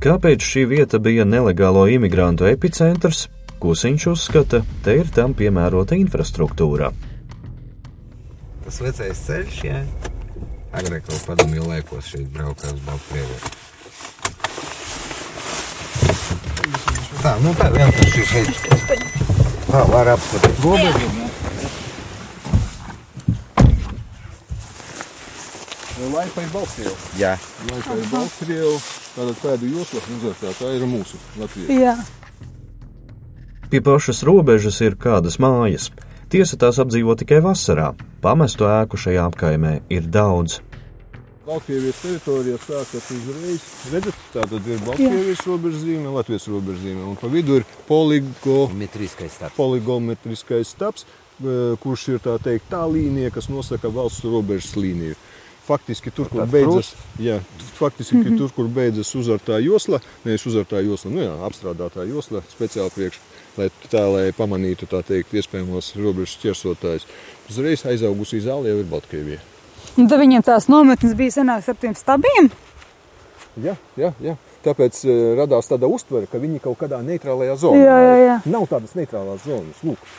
Kāpēc 0.00 0.44
šī 0.44 0.64
vieta 0.68 1.00
bija 1.02 1.26
nelegālo 1.28 1.86
imigrantu 1.92 2.48
epicentrs? 2.48 3.26
Kusiņš 3.60 4.06
uzskata, 4.14 4.62
te 4.84 4.94
ir 5.02 5.10
tam 5.12 5.34
piemērota 5.36 5.98
infrastruktūra. 6.00 6.88
Tas 8.64 8.80
vecais 8.80 9.24
ceļš, 9.26 9.58
jā. 9.68 9.82
Agrāk 10.72 11.08
jau 11.10 11.18
padomju 11.26 11.66
laikos 11.68 12.12
šeit 12.14 12.30
braukā 12.32 12.72
uz 12.72 12.80
Tā, 17.20 17.34
nu 17.44 17.50
tā 17.52 17.66
vienkārši 17.74 18.22
šeit. 18.24 18.62
Tā 19.66 19.82
var 19.90 20.08
apskatīt 20.14 20.62
robežu. 20.64 21.08
Laipa 26.10 26.42
ir 26.42 26.48
Baltkrievu. 26.54 26.94
Jā. 27.20 27.34
Laipa 27.68 27.98
ir 28.00 28.08
Baltkrievu. 28.08 28.72
Tātad 29.12 29.42
pēdu 29.42 29.68
josla 29.74 30.00
uzvērtā. 30.16 30.54
Tā 30.62 30.72
ir 30.78 30.86
mūsu 30.88 31.20
Latvija. 31.36 31.76
Jā. 31.76 31.94
Pie 33.70 33.82
pašas 33.84 34.24
robežas 34.26 34.80
ir 34.80 34.96
kādas 34.98 35.36
mājas. 35.42 35.90
Tiesa 36.32 36.56
tās 36.56 36.80
apdzīvo 36.80 37.18
tikai 37.20 37.42
vasarā. 37.44 37.92
Pamestu 38.24 38.64
ēku 38.70 38.96
šajā 38.96 39.28
apkaimē 39.28 39.76
ir 39.92 40.08
daudz. 40.08 40.62
Baltkrievijas 41.50 41.98
teritorijā 41.98 42.58
sākas 42.62 43.08
uzreiz. 43.10 43.64
Redzat, 43.90 44.18
tā 44.30 44.44
tad 44.46 44.68
ir 44.70 44.78
Baltkrievijas 44.86 45.40
robežzīme, 45.48 46.12
Latvijas 46.14 46.46
robežzīme. 46.46 47.02
Un 47.10 47.16
pa 47.18 47.30
vidu 47.32 47.56
ir 47.58 47.66
poligometriskais 47.88 49.34
staps. 49.34 49.56
Poligometriskais 49.56 50.70
staps, 50.70 51.04
eh, 51.42 51.74
kurš 51.82 52.06
ir 52.14 52.22
tā 52.22 52.36
teikt 52.38 52.70
tā 52.70 52.84
līnija, 52.86 53.32
kas 53.34 53.50
nosaka 53.50 53.90
valsts 53.90 54.22
robežas 54.22 54.76
līniju. 54.78 55.18
Faktiski 55.66 56.10
tur, 56.10 56.28
kur 56.28 56.46
beidzas, 56.46 56.94
jā, 57.18 57.40
faktiski 57.78 58.16
Mhm. 58.16 58.38
tur, 58.38 58.50
kur 58.54 58.66
beidzas 58.66 59.14
uzartā 59.14 59.58
josla, 59.62 60.00
nevis 60.24 60.46
uzartā 60.46 60.82
josla, 60.82 61.10
nu 61.10 61.20
jā, 61.20 61.34
apstrādātā 61.46 62.06
josla, 62.08 62.42
speciāli 62.50 62.90
priekš, 62.90 63.18
lai 63.56 63.70
tā, 63.90 64.06
lai 64.12 64.32
pamanītu, 64.32 64.86
tā 64.86 65.02
teikt, 65.04 65.30
iespējamos 65.34 65.94
robežas 65.96 66.38
ķersotājus. 66.42 67.06
Uzreiz 67.50 67.82
aizaugusi 67.82 68.40
zāle 68.40 68.66
jau 68.66 68.78
ir 68.78 68.84
Baltkrievija. 68.84 69.38
Un 70.00 70.08
tad 70.08 70.22
viņiem 70.22 70.44
tās 70.46 70.68
nometnes 70.72 71.16
bija 71.18 71.34
senāks 71.34 71.68
ar 71.68 71.76
tiem 71.80 71.94
stabiem. 71.98 72.48
Jā, 73.60 73.74
jā, 74.00 74.12
jā. 74.24 74.36
Tāpēc 74.64 74.98
uh, 75.06 75.20
radās 75.38 75.68
tāda 75.68 75.88
uztvere, 75.90 76.28
ka 76.30 76.40
viņi 76.40 76.60
kaut 76.64 76.78
kādā 76.80 77.00
neitrālajā 77.04 77.56
zonā 77.62 77.80
Jā, 77.80 77.96
jā, 78.04 78.12
ir. 78.16 78.24
jā. 78.26 78.36
Nav 78.52 78.66
tādas 78.70 78.92
neitrālās 78.96 79.44
zonas. 79.44 79.80
Lūk, 79.84 80.10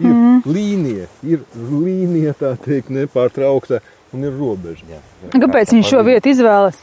ir 0.00 0.12
mm. 0.12 0.38
līnija, 0.48 1.08
ir 1.24 1.44
līnija, 1.56 2.34
tā 2.38 2.54
teikt, 2.60 2.92
nepārtraukta 2.92 3.80
un 4.12 4.26
ir 4.28 4.36
robeža. 4.36 4.88
Jā, 4.92 5.00
Kāpēc 5.32 5.72
viņi 5.72 5.88
šo 5.88 6.02
vietu 6.06 6.32
izvēlas? 6.32 6.80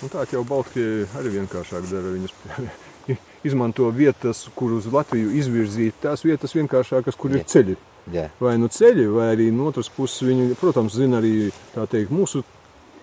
Un 0.00 0.12
tā 0.12 0.24
jau 0.32 0.40
Baltkrievija 0.48 1.10
arī 1.20 1.34
vienkāršāk 1.36 1.88
dara. 1.90 2.14
Viņas 2.16 3.18
izmanto 3.50 3.88
vietas, 3.92 4.46
kur 4.56 4.72
uz 4.78 4.88
Latviju 4.92 5.32
izvirzīt 5.36 6.00
tās 6.00 6.24
vietas 6.24 6.56
vienkāršākas, 6.56 7.20
kur 7.20 7.36
ir 7.36 7.44
ceļi. 7.48 7.76
Jā. 8.12 8.28
Vai 8.40 8.56
nu 8.58 8.70
ceļi, 8.72 9.06
vai 9.12 9.30
arī 9.34 9.50
no 9.54 9.68
otras 9.70 9.90
puses 9.92 10.24
viņi, 10.26 10.54
protams, 10.60 10.96
zina 10.96 11.20
arī 11.20 11.50
tā 11.74 11.86
teikt, 11.90 12.12
mūsu, 12.14 12.42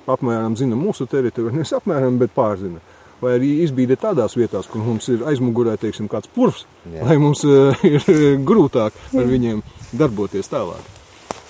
apmēram 0.10 0.58
zina 0.60 0.78
mūsu 0.80 1.08
teritoriju, 1.10 1.54
nevis 1.60 1.76
apmēram, 1.78 2.20
bet 2.22 2.36
pārzina. 2.36 2.84
Vai 3.18 3.34
arī 3.40 3.50
izbīda 3.64 3.96
tādās 3.98 4.36
vietās, 4.38 4.68
kur 4.70 4.84
mums 4.86 5.08
ir 5.10 5.24
aizmugurē, 5.26 5.74
teiksim, 5.82 6.06
kāds 6.12 6.30
purvs, 6.36 6.68
Jā. 6.86 7.02
lai 7.08 7.18
mums 7.22 7.42
eh, 7.50 7.88
ir 7.96 8.38
grūtāk 8.46 8.94
ar 9.18 9.32
viņiem 9.32 9.64
darboties 9.98 10.52
tālāk. 10.54 10.94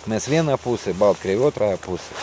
Mēs 0.08 0.30
vienā 0.32 0.56
pusē, 0.64 0.94
Baltkrievija 0.96 1.50
otrā 1.50 1.74
pusē. 1.84 2.16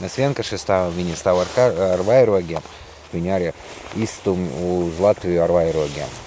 Mēs 0.00 0.16
vienkārši 0.16 0.58
stāvam, 0.60 0.96
viņi 0.96 1.16
stāv 1.20 1.42
ar, 1.42 1.52
ar 1.92 2.04
vairogiem. 2.08 2.64
Viņi 3.12 3.32
arī 3.32 3.52
izstumj 4.00 4.48
uz 4.64 5.02
Latviju 5.04 5.44
ar 5.44 5.52
vairogiem. 5.52 6.25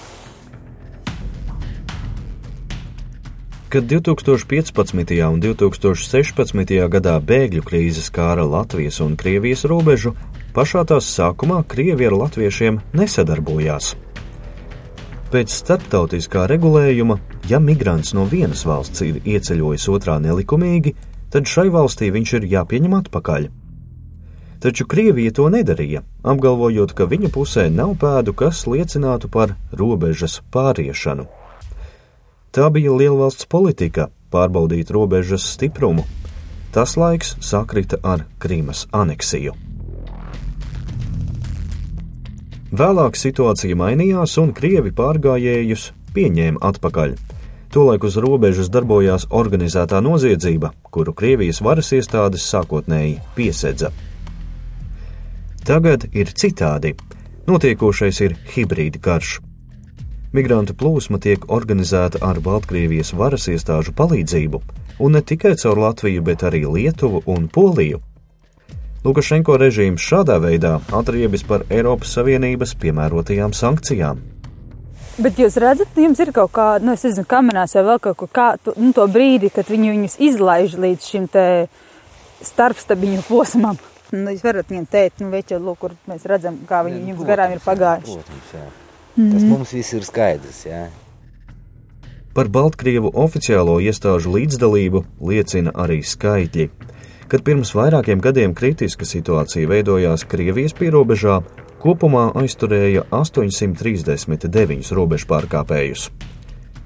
Kad 3.69 3.83
2015. 3.83 5.29
un 5.29 5.41
2016. 5.41 6.71
gadā 6.89 7.11
bēgļu 7.21 7.61
krīze 7.61 8.01
skāra 8.01 8.41
Latvijas 8.41 8.97
un 9.05 9.13
Krievijas 9.13 9.61
robežu, 9.69 10.15
pašā 10.55 10.81
tās 10.89 11.05
sākumā 11.13 11.59
Krievi 11.69 12.07
ar 12.09 12.15
latviešiem 12.17 12.79
nesadarbojās. 12.97 13.91
Pēc 15.29 15.53
starptautiskā 15.53 16.47
regulējuma, 16.49 17.19
ja 17.45 17.59
migrants 17.61 18.15
no 18.17 18.25
vienas 18.25 18.65
valsts 18.65 19.05
ir 19.05 19.21
ieceļojis 19.21 19.85
otrā 19.93 20.17
nelikumīgi, 20.17 20.95
tad 21.29 21.45
šai 21.45 21.67
valstī 21.69 22.09
viņš 22.15 22.33
ir 22.39 22.47
jāpieņem 22.55 22.95
atpakaļ. 23.03 23.51
Taču 24.65 24.87
Krievija 24.89 25.35
to 25.37 25.45
nedarīja, 25.53 26.01
apgalvojot, 26.25 26.97
ka 26.97 27.05
viņa 27.05 27.29
pusē 27.37 27.69
nav 27.69 27.93
pēdu, 28.01 28.33
kas 28.33 28.65
liecinātu 28.65 29.29
par 29.29 29.59
robežas 29.69 30.41
pāriešanu. 30.49 31.29
Tā 32.51 32.69
bija 32.73 32.89
lielvalsts 32.97 33.45
politika- 33.45 34.07
pārbaudīt 34.33 34.89
robežas 34.89 35.43
stiprumu. 35.53 36.03
Tas 36.71 36.95
laiks 36.97 37.35
sakrita 37.41 37.97
ar 38.03 38.25
Krīmas 38.39 38.87
aneksiju. 38.91 39.53
Vēlāk 42.69 43.17
situācija 43.17 43.75
mainījās, 43.75 44.37
un 44.37 44.53
krievi 44.53 44.91
pārgājējus 44.91 45.91
pieņēma 46.13 46.61
atpakaļ. 46.61 47.15
Tolaik 47.69 48.03
uz 48.03 48.17
robežas 48.17 48.69
darbojās 48.69 49.27
organizētā 49.29 50.01
noziedzība, 50.01 50.71
kuru 50.91 51.13
Krievijas 51.13 51.61
varas 51.61 51.91
iestādes 51.93 52.45
sākotnēji 52.45 53.19
piesedza. 53.35 53.91
Tagad 55.65 56.09
ir 56.13 56.33
citādi. 56.33 56.95
Notiekošais 57.45 58.21
ir 58.21 58.37
hibrīda 58.55 59.01
karš. 59.01 59.48
Migrantu 60.29 60.75
plūsma 60.77 61.17
tiek 61.17 61.47
organizēta 61.49 62.19
ar 62.21 62.37
Baltkrievijas 62.45 63.15
varas 63.17 63.47
iestāžu 63.49 63.95
palīdzību, 63.97 64.59
un 65.01 65.15
ne 65.17 65.21
tikai 65.25 65.55
caur 65.57 65.79
Latviju, 65.81 66.21
bet 66.21 66.43
arī 66.45 66.67
Lietuvu 66.69 67.23
un 67.25 67.47
Poliju. 67.49 67.97
Lukašenko 69.01 69.55
režīms 69.57 70.03
šādā 70.05 70.35
veidā 70.43 70.75
atriebis 70.93 71.41
par 71.49 71.63
Eiropas 71.73 72.11
Savienības 72.13 72.75
piemērotajām 72.77 73.55
sankcijām. 73.57 74.19
Bet 75.19 75.39
jūs 75.41 75.57
redzat, 75.59 75.97
jums 75.97 76.21
ir 76.21 76.29
kaut 76.35 76.51
kāda, 76.55 76.85
nu, 76.85 76.93
es 76.93 77.07
nezinu, 77.07 77.25
kamerās 77.27 77.73
vai 77.79 77.83
vēl 77.87 78.01
kaut 78.03 78.17
ko 78.19 78.27
tādu, 78.29 78.75
nu, 78.77 78.91
to 78.93 79.07
brīdi, 79.09 79.49
kad 79.55 79.71
viņi 79.71 79.95
viņus 79.95 80.17
izlaiž 80.29 80.75
līdz 80.83 81.07
šim 81.09 81.25
te 81.31 81.45
starpstabiņu 82.45 83.25
posmam. 83.27 83.81
Nu, 84.13 84.29
jūs 84.29 84.45
varat 84.45 84.69
viņiem 84.69 84.85
teikt, 84.93 85.25
nu, 85.25 85.31
veķi, 85.33 85.57
lūk, 85.57 85.81
kur 85.81 85.97
mēs 86.11 86.29
redzam, 86.29 86.61
kā 86.69 86.83
viņi 86.85 87.15
jums 87.15 87.25
garām 87.25 87.57
ir 87.57 87.65
pagājuši. 87.65 88.19
Protams, 88.21 88.53
jā. 88.55 88.67
Tas 89.19 89.43
mums 89.43 89.73
viss 89.75 89.91
ir 89.97 90.05
skaidrs. 90.07 90.63
Jā. 90.69 90.87
Par 92.31 92.47
Baltkrievu 92.47 93.09
oficiālo 93.19 93.79
iestāžu 93.83 94.31
līdzdalību 94.31 95.03
liecina 95.27 95.73
arī 95.75 95.99
skaitļi. 96.07 96.69
Kad 97.29 97.43
pirms 97.43 97.73
vairākiem 97.75 98.21
gadiem 98.23 98.53
kritiska 98.55 99.05
situācija 99.05 99.67
veidojās 99.67 100.23
Krievijas 100.29 100.73
pierobežā, 100.77 101.41
kopumā 101.83 102.29
aizturēja 102.39 103.03
839 103.11 104.93
robežu 104.95 105.27
pārkāpējus. 105.29 106.09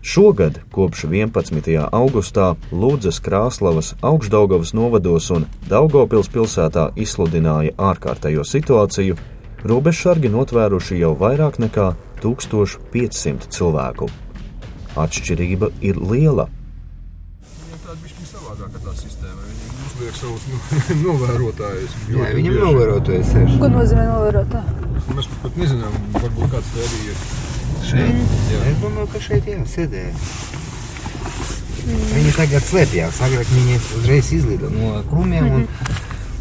Šogad, 0.04 0.58
kopš 0.74 1.06
11. 1.08 1.70
augustā, 1.96 2.56
Lūdzes, 2.76 3.22
Krāslavas, 3.24 3.94
Augstdaugavas 4.02 4.74
novados 4.76 5.30
un 5.32 5.46
Daugopils 5.70 6.28
pilsētā 6.34 6.90
izsludināja 7.00 7.72
ārkārtējo 7.78 8.44
situāciju, 8.44 9.16
robežsargi 9.64 10.34
notvēruši 10.34 11.00
jau 11.00 11.14
vairāk 11.22 11.62
nekā 11.64 11.94
1500 12.24 13.50
cilvēku. 13.54 14.10
Atšķirība 15.00 15.72
ir 15.82 16.00
liela. 16.00 16.50
Uzliek 19.94 20.04
liek 20.04 20.16
savus 20.18 20.46
nu, 20.50 20.58
novērotājus. 21.08 21.96
Jā, 22.12 22.30
viņam 22.38 22.60
novērotājs 22.62 23.34
ir. 23.40 23.52
Ko 23.62 23.70
nozīmē 23.72 24.06
novērotā? 24.10 24.64
Mēs 25.14 25.30
pat 25.44 25.60
nezinām, 25.60 25.98
varbūt 26.18 26.54
kāds 26.54 26.72
te 26.74 26.86
arī 26.88 27.00
ir. 27.12 27.24
Šeit? 27.84 28.36
Jā. 28.52 28.62
Es 28.72 28.80
domāju, 28.82 29.10
ka 29.14 29.22
šeit 29.24 29.50
jā, 29.50 29.60
sēdēja. 29.70 30.14
Mm. 31.84 32.04
Viņi 32.14 32.34
tagad 32.38 32.64
slēpjās. 32.64 33.20
Agrāk 33.28 33.50
viņi 33.52 33.80
uzreiz 34.00 34.32
izlida 34.38 34.72
no 34.72 34.94
krūmiem 35.10 35.50
un 35.60 35.66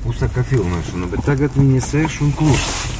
uzsaka 0.08 0.44
filmēšanu, 0.46 1.10
bet 1.12 1.26
tagad 1.26 1.58
viņi 1.58 1.82
sēž 1.82 2.20
un 2.26 2.32
klusa. 2.38 2.92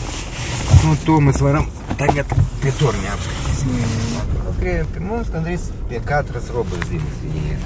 Nu, 0.83 0.97
to 1.07 1.21
mēs 1.23 1.39
varam 1.45 1.69
tagad 2.03 2.35
pie 2.63 2.73
torņa 2.81 3.15
apskatīties. 3.15 3.63
Mm. 3.69 4.51
Pie 4.59 4.75
mums 5.03 5.31
gandrīz 5.33 5.69
pie 5.91 6.01
katras 6.07 6.51
robežzīmes 6.55 7.23
viņi 7.23 7.43
ir. 7.55 7.65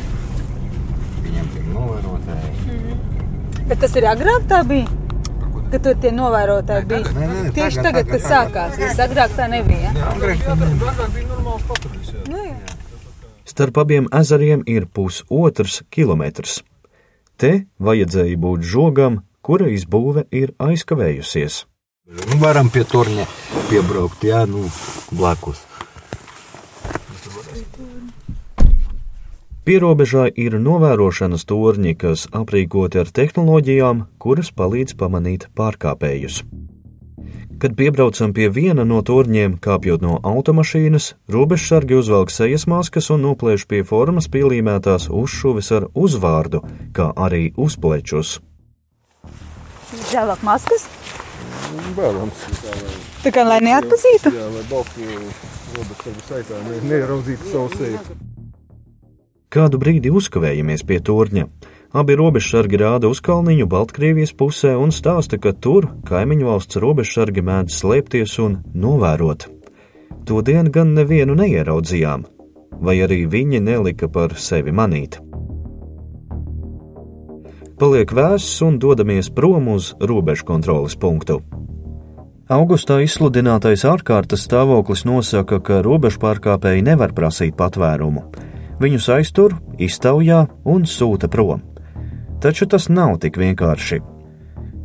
Viņam 1.25 1.51
ir 1.57 1.67
novērotāji. 1.73 2.53
Mm. 2.67 3.67
Bet 3.71 3.83
tas 3.83 3.97
ir 3.99 4.09
agrāk 4.11 4.49
tā 4.51 4.63
bija? 4.69 5.03
Kad 5.73 5.83
tur 5.83 5.97
tie 6.03 6.13
novērotāji 6.15 6.89
bija. 6.91 7.13
Nē, 7.17 7.29
nē, 7.33 7.53
Tieši 7.57 7.83
tagad, 7.83 8.07
tagad, 8.07 8.09
tagad, 8.09 8.11
kad 8.13 8.27
sākās. 8.31 8.81
Tas 8.83 9.01
agrāk 9.07 9.37
tā 9.39 9.49
nebija. 9.51 9.93
Jā, 9.97 10.11
agrāk 10.13 10.45
bija 11.17 11.29
normāls 11.33 11.65
jā. 12.37 12.75
Starp 13.47 13.79
abiem 13.81 14.09
ezeriem 14.15 14.65
ir 14.69 14.89
pusotrs 14.93 15.81
kilometrs. 15.91 16.61
Te 17.41 17.67
vajadzēja 17.81 18.37
būt 18.43 18.69
žogam, 18.69 19.23
kura 19.41 19.71
izbūve 19.73 20.27
ir 20.35 20.53
aizkavējusies. 20.61 21.65
Nu, 22.07 22.37
varam 22.39 22.69
pie 22.71 22.85
torņa 22.87 23.25
piebraukt, 23.67 24.23
jā, 24.23 24.45
nu, 24.47 24.69
blakus. 25.11 25.59
Pierobežā 29.67 30.29
ir 30.39 30.55
novērošanas 30.63 31.43
torņi, 31.51 31.97
kas 31.99 32.29
aprīkoti 32.31 33.01
ar 33.03 33.11
tehnoloģijām, 33.11 34.05
kuras 34.23 34.53
palīdz 34.55 34.95
pamanīt 35.01 35.49
pārkāpējus. 35.59 36.45
Kad 37.59 37.75
piebraucam 37.75 38.31
pie 38.37 38.47
viena 38.55 38.85
no 38.87 39.01
torņiem, 39.03 39.57
kāpjot 39.59 40.05
no 40.07 40.21
automašīnas, 40.23 41.17
robežsargi 41.27 41.99
uzvelk 41.99 42.31
sejas 42.31 42.69
maskas 42.71 43.11
un 43.11 43.27
noplēš 43.27 43.67
pie 43.67 43.83
formas 43.83 44.31
pielīmētās 44.31 45.09
uzšuves 45.11 45.73
ar 45.75 45.89
uzvārdu, 45.91 46.63
kā 46.95 47.11
arī 47.17 47.49
uzplečus. 47.59 48.37
Žēlāk 50.13 50.47
maskas. 50.47 50.87
Bērns. 51.97 52.45
Tā 53.25 53.33
kā 53.35 53.45
lai 53.47 53.59
neatpazītu. 53.65 54.33
Jā, 54.35 54.47
lai 54.53 54.65
balstu 54.71 55.07
robežsargu 55.77 56.25
saitā 56.29 56.61
ne, 56.67 56.81
neieraudzītu 56.91 57.51
savu 57.53 57.71
seju. 57.75 58.19
Kādu 59.53 59.81
brīdi 59.81 60.13
uzkavējamies 60.13 60.85
pie 60.87 61.01
torņa. 61.01 61.47
Abi 61.97 62.17
robežsargi 62.19 62.81
rāda 62.83 63.09
uz 63.09 63.23
kalniņu 63.25 63.69
Baltkrievijas 63.73 64.35
pusē 64.37 64.75
un 64.77 64.93
stāsta, 64.93 65.39
ka 65.41 65.55
tur 65.55 65.89
kaimiņu 66.09 66.49
valsts 66.51 66.81
robežsargi 66.83 67.45
mēdz 67.47 67.79
slēpties 67.81 68.39
un 68.43 68.59
novērot. 68.75 69.47
To 70.27 70.43
dienu 70.43 70.73
gan 70.75 70.93
nevienu 70.99 71.39
neieraudzījām, 71.39 72.27
vai 72.83 72.99
arī 73.07 73.23
viņi 73.31 73.63
nelika 73.63 74.11
par 74.13 74.35
sevi 74.37 74.75
manīt. 74.75 75.21
Paliek 77.77 78.09
vēss 78.09 78.63
un 78.65 78.79
dodamies 78.81 79.27
prom 79.29 79.67
uz 79.69 79.91
robežu 80.01 80.47
kontroles 80.49 80.95
punktu. 80.97 81.43
Augustā 82.49 83.03
izsludinātais 83.05 83.83
ārkārtas 83.85 84.47
stāvoklis 84.47 85.03
nosaka, 85.05 85.59
ka 85.61 85.83
robežu 85.85 86.23
pārkāpēji 86.23 86.87
nevar 86.87 87.13
prasīt 87.13 87.53
patvērumu. 87.59 88.23
Viņus 88.81 89.09
aiztur, 89.19 89.59
iztaujā 89.77 90.47
un 90.65 90.89
sūta 90.89 91.29
prom. 91.29 91.61
Taču 92.41 92.65
tas 92.65 92.89
nav 92.89 93.19
tik 93.21 93.37
vienkārši. 93.37 94.01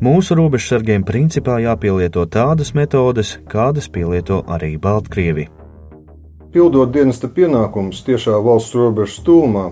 Mūsu 0.03 0.35
robežsargiem 0.35 1.07
principā 1.07 1.61
jāpielieto 1.63 2.25
tādas 2.27 2.73
metodes, 2.75 3.37
kādas 3.47 3.87
pielieto 3.87 4.43
arī 4.51 4.75
Baltkrievi. 4.75 5.47
Pildot 6.51 6.89
dienesta 6.91 7.29
pienākumus 7.31 8.01
tiešā 8.03 8.33
valsts 8.43 8.75
robežas 8.75 9.21
tūmā, 9.23 9.69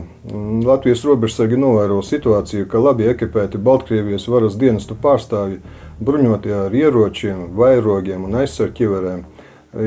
Latvijas 0.63 1.01
robežsargi 1.03 1.57
novēro 1.59 1.97
situāciju, 2.07 2.69
ka 2.71 2.79
labi 2.79 3.09
ekipēti 3.11 3.59
Baltkrievijas 3.59 4.29
varas 4.31 4.55
dienestu 4.55 4.95
pārstāvji 4.95 5.57
bruņotie 5.99 6.53
ar 6.55 6.77
ieročiem, 6.79 7.49
vairogiem 7.57 8.23
un 8.29 8.37
aizsargķiverēm 8.39 9.25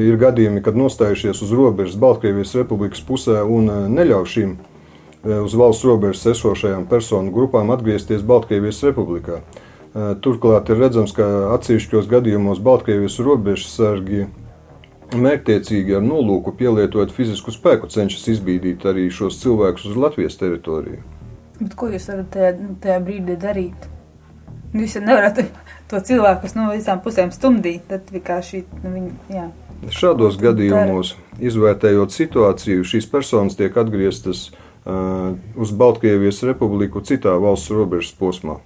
ir 0.02 0.20
gadījumi, 0.20 0.60
kad 0.60 0.76
nostājušies 0.76 1.40
uz 1.46 1.54
robežas 1.56 1.96
Baltkrievijas 1.96 2.52
republikas 2.60 3.00
pusē 3.08 3.40
un 3.40 3.72
neļauj 3.96 4.28
šīm 4.34 4.54
uz 5.46 5.56
valsts 5.56 5.88
robežas 5.88 6.28
esošajām 6.34 6.84
personu 6.92 7.32
grupām 7.32 7.72
atgriezties 7.72 8.20
Baltkrievijas 8.20 8.84
republikā. 8.90 9.40
Turklāt 10.20 10.68
ir 10.68 10.84
redzams, 10.84 11.16
ka 11.16 11.54
atsevišķos 11.56 12.12
gadījumos 12.12 12.60
Baltkrievijas 12.60 13.16
robežsargi 13.24 14.28
mērķtiecīgi 15.18 15.96
ar 15.98 16.04
nolūku 16.04 16.54
pielietot 16.58 17.12
fizisku 17.14 17.54
spēku 17.54 17.90
cenšas 17.92 18.28
izbīdīt 18.36 18.86
arī 18.88 19.08
šos 19.12 19.40
cilvēkus 19.42 19.88
uz 19.90 19.98
Latvijas 19.98 20.38
teritoriju. 20.40 21.02
Bet 21.62 21.74
ko 21.78 21.88
jūs 21.92 22.08
varat 22.10 22.30
tajā, 22.34 22.52
nu, 22.58 22.76
tajā 22.82 23.00
brīdī 23.04 23.36
darīt? 23.40 23.88
Nu, 24.72 24.80
Jūs 24.80 24.96
nevarat 25.04 25.38
to 25.90 26.00
cilvēku 26.00 26.48
no 26.56 26.70
visām 26.72 27.02
pusēm 27.04 27.32
stumdīt. 27.34 27.84
Tad 27.90 28.08
vienkārši 28.14 28.64
nu, 28.80 28.92
viņi, 28.94 29.12
jā. 29.32 29.46
Šādos 29.92 30.38
gadījumos, 30.40 31.16
izvērtējot 31.42 32.14
situāciju, 32.14 32.86
šīs 32.86 33.08
personas 33.10 33.58
tiek 33.58 33.76
atgrieztas 33.76 34.46
uh, 34.52 35.34
uz 35.58 35.72
Baltkrievijas 35.74 36.42
republiku 36.46 37.02
citā 37.04 37.34
valsts 37.42 37.72
robežas 37.74 38.14
posmā. 38.18 38.60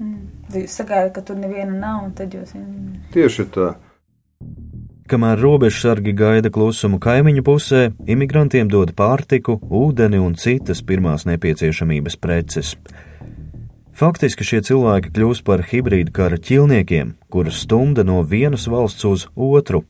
Mm. 0.00 0.30
Jūs 0.56 0.78
sagājat, 0.80 1.12
ka 1.14 1.24
tur 1.28 1.38
neviena 1.38 1.76
nav, 1.76 2.06
un 2.08 2.16
tad 2.16 2.34
jūs. 2.34 2.56
Tieši 3.14 3.46
tā. 3.54 3.74
Kamēr 5.08 5.40
robežsargi 5.40 6.12
gaida 6.12 6.50
klusumu 6.52 6.98
kaimiņu 7.00 7.40
pusē, 7.40 7.78
imigrantiem 8.12 8.68
dod 8.68 8.90
pārtiku, 8.92 9.54
ūdeni 9.56 10.18
un 10.20 10.34
citas 10.36 10.82
pirmās 10.84 11.24
nepieciešamības 11.24 12.18
preces. 12.20 12.74
Faktiski 13.96 14.44
šie 14.44 14.60
cilvēki 14.68 15.08
kļūst 15.16 15.46
par 15.46 15.62
hibrīdu 15.70 16.12
kara 16.12 16.36
ķilniekiem, 16.36 17.14
kurus 17.32 17.62
stumda 17.64 18.04
no 18.04 18.20
vienas 18.20 18.68
valsts 18.68 19.06
uz 19.08 19.24
otru. 19.32 19.86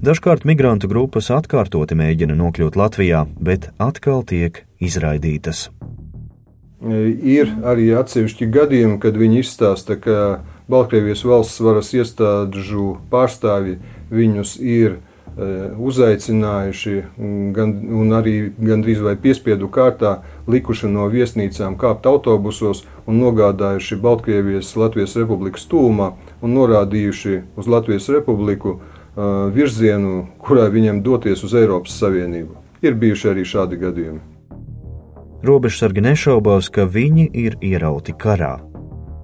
Dažkārt 0.00 0.48
migrantu 0.48 0.88
grupas 0.88 1.28
atkārtoti 1.28 1.98
mēģina 2.00 2.32
nokļūt 2.40 2.80
Latvijā, 2.80 3.26
bet 3.36 3.68
atkal 3.76 4.24
tiek 4.24 4.64
izraidītas. 4.80 5.68
Ir 6.84 7.52
arī 7.68 7.92
atsevišķi 8.00 8.48
gadījumi, 8.48 8.96
kad 9.04 9.20
viņi 9.20 9.44
izstāsta, 9.44 10.00
ka 10.00 10.40
Baltkrievijas 10.72 11.20
valsts 11.28 11.60
varas 11.60 11.90
iestāžu 11.92 12.94
pārstāvji 13.12 13.76
viņus 14.14 14.56
ir 14.60 14.96
e, 14.96 14.98
uzaicinājuši 15.74 16.96
gan, 17.56 17.74
un 18.00 18.16
arī 18.16 18.36
gandrīz 18.58 19.02
vai 19.04 19.16
piespiedu 19.20 19.68
kārtā 19.72 20.16
likuši 20.50 20.90
no 20.92 21.08
viesnīcām 21.12 21.78
kāpt 21.80 22.06
autobusos 22.10 22.84
un 23.06 23.20
nogādājuši 23.20 24.00
Baltkrievijas 24.00 24.74
Latvijas 24.80 25.16
Republikas 25.20 25.66
tūmā 25.70 26.12
un 26.42 26.54
norādījuši 26.56 27.40
uz 27.60 27.70
Latvijas 27.70 28.08
Republiku 28.12 28.78
uh, 28.78 29.50
virzienu, 29.54 30.26
kurā 30.38 30.68
viņiem 30.72 31.02
doties 31.04 31.44
uz 31.44 31.56
Eiropas 31.58 31.98
Savienību. 32.00 32.56
Ir 32.84 32.96
bijuši 33.00 33.30
arī 33.32 33.44
šādi 33.48 33.80
gadījumi. 33.80 34.22
Robežsargi 35.44 36.00
nešaubās, 36.00 36.70
ka 36.72 36.86
viņi 36.88 37.26
ir 37.36 37.58
ierauti 37.60 38.14
karā. 38.16 38.62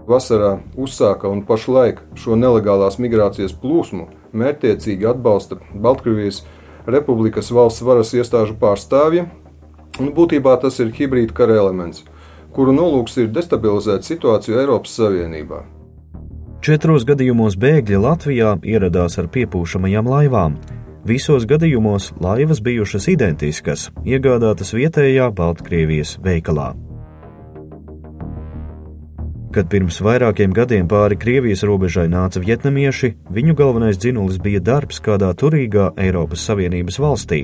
Vasarā 0.04 0.58
uzsāka 0.76 1.30
un 1.32 1.44
pašlaik 1.48 2.02
šo 2.18 2.36
nelegālās 2.36 2.98
migrācijas 3.00 3.54
plūsmu 3.56 4.08
mērķtiecīgi 4.32 5.08
atbalsta 5.10 5.58
Baltkrievijas 5.74 6.42
Republikas 6.86 7.50
valsts 7.54 7.84
varas 7.86 8.14
iestāžu 8.16 8.56
pārstāvji. 8.60 9.26
Un 10.00 10.12
būtībā 10.16 10.54
tas 10.62 10.78
ir 10.80 10.92
hibrīda 10.96 11.34
kara 11.36 11.58
elements, 11.60 12.04
kuru 12.54 12.72
nolūks 12.72 13.18
ir 13.20 13.30
destabilizēt 13.34 14.06
situāciju 14.06 14.60
Eiropas 14.62 14.96
Savienībā. 14.96 15.64
Četros 16.60 17.06
gadījumos 17.08 17.56
bēgļi 17.56 17.98
Latvijā 18.00 18.52
ieradās 18.68 19.16
ar 19.20 19.30
piepūšamajām 19.32 20.10
laivām. 20.12 20.58
Visos 21.08 21.46
gadījumos 21.48 22.10
laivas 22.20 22.60
bijušas 22.60 23.08
identiskas, 23.08 23.88
iegādātas 24.04 24.74
vietējā 24.76 25.30
Baltkrievijas 25.32 26.18
veikalā. 26.20 26.74
Kad 29.50 29.66
pirms 29.66 29.96
vairākiem 29.98 30.52
gadiem 30.54 30.86
pāri 30.86 31.16
Krievijas 31.18 31.64
robežai 31.66 32.04
nāca 32.06 32.38
vietnamieši, 32.38 33.08
viņu 33.34 33.56
galvenais 33.58 33.96
dzinulis 33.98 34.36
bija 34.38 34.60
darbs 34.62 35.00
kādā 35.02 35.32
turīgā 35.34 35.88
Eiropas 35.98 36.44
Savienības 36.46 37.00
valstī. 37.02 37.40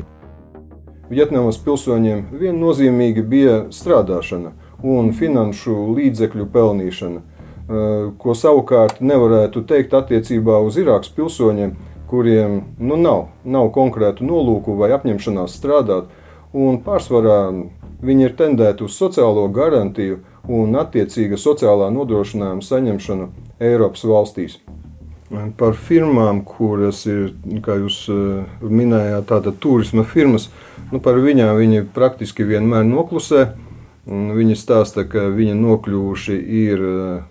Vietnamas 1.11 1.59
pilsoņiem 1.65 2.21
viennozīmīgi 2.39 3.25
bija 3.27 3.57
strādāšana 3.75 4.53
un 4.87 5.11
finanšu 5.19 5.75
līdzekļu 5.97 6.47
pelnīšana, 6.55 7.19
eh, 7.19 8.13
ko 8.23 8.37
savukārt 8.39 9.03
nevarētu 9.03 9.65
teikt 9.67 9.99
attiecībā 9.99 10.63
uz 10.63 10.79
Irākas 10.79 11.11
pilsoņiem, 11.11 11.75
kuriem 12.07 12.63
nu, 12.79 12.97
nav, 12.97 13.27
nav 13.45 13.73
konkrētu 13.75 14.23
nolūku 14.23 14.79
vai 14.79 14.93
apņemšanās 14.95 15.59
strādāt, 15.59 16.07
un 16.55 16.79
pārsvarā 16.87 17.67
viņi 18.01 18.23
ir 18.23 18.39
tendēti 18.39 18.87
uz 18.87 18.95
sociālo 18.95 19.49
garantiju 19.51 20.21
un 20.49 20.79
attiecīga 20.79 21.39
sociālā 21.41 21.91
nodrošinājuma 21.95 22.65
saņemšanu 22.65 23.29
Eiropas 23.63 24.05
valstīs. 24.07 24.59
Par 25.59 25.75
firmām, 25.75 26.45
kuras 26.47 27.03
ir, 27.11 27.33
kā 27.65 27.81
jūs 27.81 28.05
minējāt, 28.63 29.27
tāda 29.27 29.51
turisma 29.51 30.05
firmas, 30.07 30.49
nu, 30.93 31.01
par 31.03 31.19
viņām 31.19 31.57
viņi 31.59 31.87
praktiski 31.95 32.47
vienmēr 32.47 32.87
noklusē. 32.87 33.49
Viņi 34.07 34.55
stāsta, 34.55 35.03
ka 35.03 35.25
viņi 35.35 35.57
nokļuvuši 35.59 36.37
ir 36.61 36.83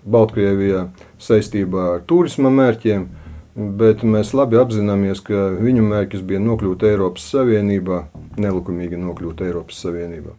Baltkrievijā 0.04 0.90
saistībā 1.16 1.86
ar 1.94 2.04
turisma 2.04 2.52
mērķiem, 2.52 3.06
bet 3.80 4.04
mēs 4.04 4.34
labi 4.36 4.60
apzināmies, 4.60 5.24
ka 5.24 5.54
viņu 5.56 5.88
mērķis 5.88 6.26
bija 6.28 6.44
nokļūt 6.44 6.84
Eiropas 6.90 7.30
Savienībā, 7.32 8.02
nelikumīgi 8.36 9.00
nokļūt 9.00 9.46
Eiropas 9.48 9.80
Savienībā. 9.86 10.36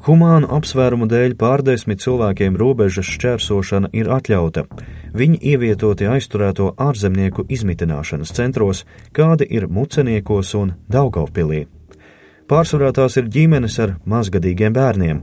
Humānu 0.00 0.48
apsvērumu 0.56 1.04
dēļ 1.10 1.34
pārdesmit 1.36 2.00
cilvēkiem 2.00 2.54
robežas 2.56 3.04
šķērsošana 3.04 3.90
ir 3.92 4.08
atļauta. 4.08 4.64
Viņi 5.12 5.36
ievietoti 5.52 6.08
aizturēto 6.08 6.70
ārzemnieku 6.80 7.44
izmitināšanas 7.52 8.32
centros, 8.32 8.86
kādi 9.12 9.44
ir 9.52 9.68
Muceniekos 9.68 10.54
un 10.56 10.72
Daugavpilī. 10.88 11.66
Pārsvarā 12.48 12.94
tās 12.96 13.18
ir 13.20 13.28
ģimenes 13.28 13.76
ar 13.84 13.98
mazgadīgiem 14.08 14.72
bērniem. 14.72 15.20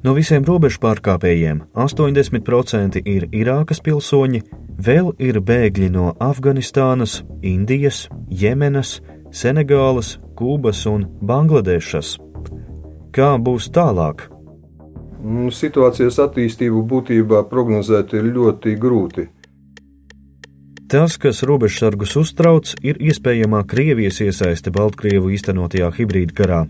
No 0.00 0.16
visiem 0.16 0.48
robežu 0.48 0.80
pārkāpējiem 0.80 1.66
80% 1.76 3.02
ir 3.04 3.28
Irākas 3.36 3.84
pilsoņi, 3.84 4.46
vēl 4.80 5.12
ir 5.20 5.42
bēgļi 5.44 5.92
no 5.92 6.14
Afganistānas, 6.16 7.20
Indijas, 7.42 8.06
Jemenas, 8.30 9.02
Senegālas, 9.28 10.16
Kūbas 10.38 10.86
un 10.88 11.04
Bangladešas. 11.20 12.16
Kā 13.16 13.30
būs 13.40 13.70
tālāk? 13.72 14.26
Nu, 15.24 15.48
situācijas 15.48 16.18
attīstību 16.20 16.82
būtībā 16.90 17.46
prognozēt 17.48 18.12
ir 18.18 18.28
ļoti 18.34 18.74
grūti. 18.76 19.24
Tas, 20.92 21.16
kas 21.18 21.40
robežsargus 21.48 22.12
uztrauc, 22.20 22.74
ir 22.84 23.00
iespējamā 23.00 23.62
Krievijas 23.66 24.20
iesaiste 24.22 24.70
Baltkrievu 24.70 25.32
īstenotajā 25.32 25.88
hibrīda 25.96 26.36
karā. 26.36 26.60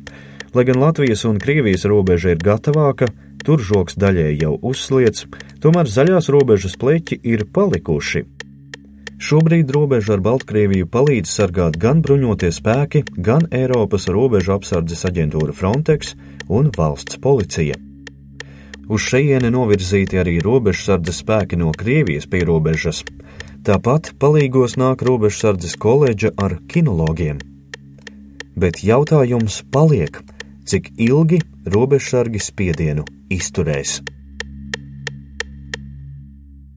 Lai 0.54 0.64
gan 0.64 0.78
Latvijas 0.80 1.26
un 1.28 1.42
Krievijas 1.42 1.84
robeža 1.90 2.32
ir 2.32 2.40
gatavāka, 2.40 3.10
tur 3.44 3.60
žoks 3.60 3.98
daļēji 3.98 4.38
jau 4.46 4.54
uzsliets, 4.70 5.26
tomēr 5.60 5.90
zaļās 5.90 6.30
robežas 6.32 6.78
pleķi 6.78 7.18
ir 7.26 7.44
palikuši. 7.50 8.22
Šobrīd 9.16 9.70
robežu 9.72 10.12
ar 10.12 10.20
Baltkrieviju 10.20 10.86
palīdz 10.92 11.30
sargāt 11.32 11.78
gan 11.80 12.02
bruņotie 12.04 12.50
spēki, 12.52 13.00
gan 13.16 13.46
Eiropas 13.48 14.10
robežu 14.12 14.52
apsardzes 14.52 15.06
aģentūra 15.08 15.54
Frontex 15.56 16.12
un 16.52 16.68
valsts 16.76 17.16
policija. 17.24 17.78
Uz 18.92 19.06
šejieni 19.08 19.48
novirzīti 19.50 20.20
arī 20.20 20.36
robežsardzes 20.44 21.22
spēki 21.24 21.56
no 21.56 21.72
Krievijas 21.72 22.28
pierobežas. 22.28 23.00
Tāpat 23.64 24.12
palīgos 24.20 24.76
nāk 24.76 25.00
robežsardzes 25.08 25.78
koledža 25.80 26.34
ar 26.36 26.58
kinologiem. 26.68 27.40
Bet 28.52 28.84
jautājums 28.84 29.62
paliek, 29.72 30.20
cik 30.68 30.92
ilgi 31.00 31.40
robežsargi 31.64 32.42
spiedienu 32.42 33.06
izturēs. 33.32 34.02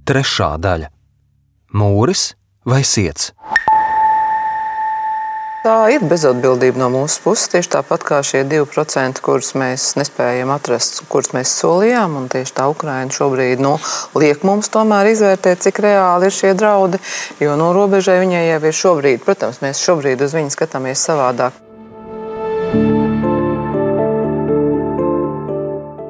Trešā 0.07 0.55
daļa 0.63 0.89
mūris 1.73 2.33
vai 2.65 2.83
siets. 2.83 3.33
Tā 5.59 5.89
ir 5.91 6.05
bezatbildība 6.07 6.79
no 6.79 6.87
mūsu 6.93 7.19
puses, 7.25 7.49
tieši 7.51 7.73
tāpat 7.73 8.05
kā 8.07 8.21
šie 8.23 8.45
2%, 8.47 9.19
kurus 9.19 9.51
mēs 9.59 9.89
nespējam 9.99 10.53
atrast, 10.55 11.01
kurus 11.11 11.33
mēs 11.35 11.51
solījām. 11.59 12.15
Tieši 12.31 12.55
tā 12.55 12.69
Ukraina 12.71 13.11
šobrīd 13.11 13.59
nu, 13.59 13.75
liek 14.15 14.47
mums 14.47 14.71
tomēr 14.71 15.11
izvērtēt, 15.11 15.59
cik 15.67 15.83
reāli 15.83 16.31
ir 16.31 16.37
šie 16.39 16.55
draudi. 16.55 17.03
Jo 17.43 17.59
no 17.59 17.73
robežai 17.75 18.21
viņai 18.23 18.45
jau 18.47 18.61
ir 18.71 18.83
šobrīd, 18.83 19.25
protams, 19.27 19.59
mēs 19.65 19.83
šobrīd 19.83 20.23
uz 20.23 20.39
viņu 20.39 20.55
skatāmies 20.55 21.03
savādāk. 21.11 21.68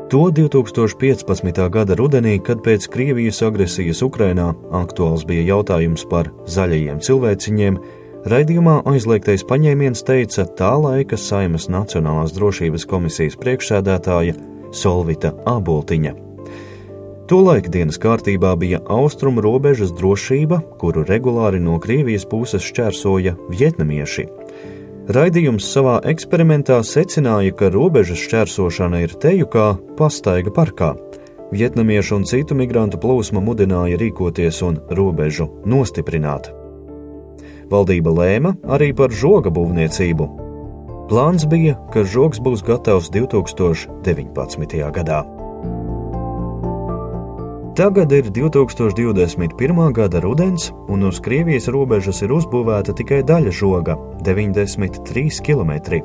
To 0.09 0.31
2015. 0.33 1.69
gada 1.69 1.93
rudenī, 1.93 2.39
kad 2.41 2.63
pēc 2.65 2.87
Krievijas 2.89 3.43
agresijas 3.45 3.99
Ukrainā 4.01 4.47
aktuāls 4.73 5.21
bija 5.21 5.43
jautājums 5.51 6.01
par 6.09 6.31
zaļajiem 6.49 6.97
cilvēciņiem, 7.05 7.77
raidījumā 8.25 8.79
aizliegtais 8.89 9.45
paņēmiens 9.45 10.01
teica 10.07 10.47
tā 10.57 10.71
laika 10.81 11.13
Saimas 11.13 11.69
Nacionālās 11.69 12.33
drošības 12.33 12.87
komisijas 12.89 13.37
priekšsēdētāja 13.37 14.33
Solvita 14.73 15.35
Aboltiņa. 15.45 16.15
Tolaik 17.29 17.69
dienas 17.69 18.01
kārtībā 18.01 18.55
bija 18.57 18.81
austrumu 18.89 19.45
robežas 19.45 19.93
drošība, 19.93 20.63
kuru 20.81 21.05
regulāri 21.05 21.61
no 21.61 21.77
Krievijas 21.77 22.25
puses 22.25 22.65
šķērsoja 22.65 23.37
vietnamieši. 23.53 24.38
Raidījums 25.09 25.65
savā 25.73 25.95
eksperimentā 26.05 26.75
secināja, 26.85 27.49
ka 27.57 27.71
robežas 27.73 28.19
šķērsošana 28.27 28.99
ir 29.01 29.15
teju 29.17 29.47
kā 29.49 29.71
pastaiga 29.97 30.53
parkā. 30.53 30.91
Vietnamiešu 31.49 32.19
un 32.19 32.27
citu 32.29 32.53
migrantu 32.53 32.99
plūsma 33.01 33.41
mudināja 33.41 33.97
rīkoties 33.97 34.61
un 34.67 34.77
robežu 34.93 35.49
nostiprināt. 35.65 36.51
Valdība 37.73 38.13
lēma 38.19 38.53
arī 38.69 38.91
par 38.93 39.09
žoga 39.09 39.49
būvniecību. 39.49 40.29
Plāns 41.09 41.49
bija, 41.49 41.73
ka 41.89 42.05
žogs 42.05 42.37
būs 42.37 42.61
gatavs 42.69 43.09
2019. 43.09 44.93
gadā. 44.93 45.23
Tagad 47.79 48.11
ir 48.11 48.25
2021. 48.25 49.93
gada 49.93 50.19
rudens, 50.19 50.71
un 50.87 51.03
uz 51.07 51.21
Krievijas 51.23 51.69
robežas 51.71 52.17
ir 52.25 52.33
uzbūvēta 52.35 52.91
tikai 52.91 53.21
daļa 53.23 53.53
žoga- 53.55 53.93
93 54.27 55.39
km. 55.39 56.01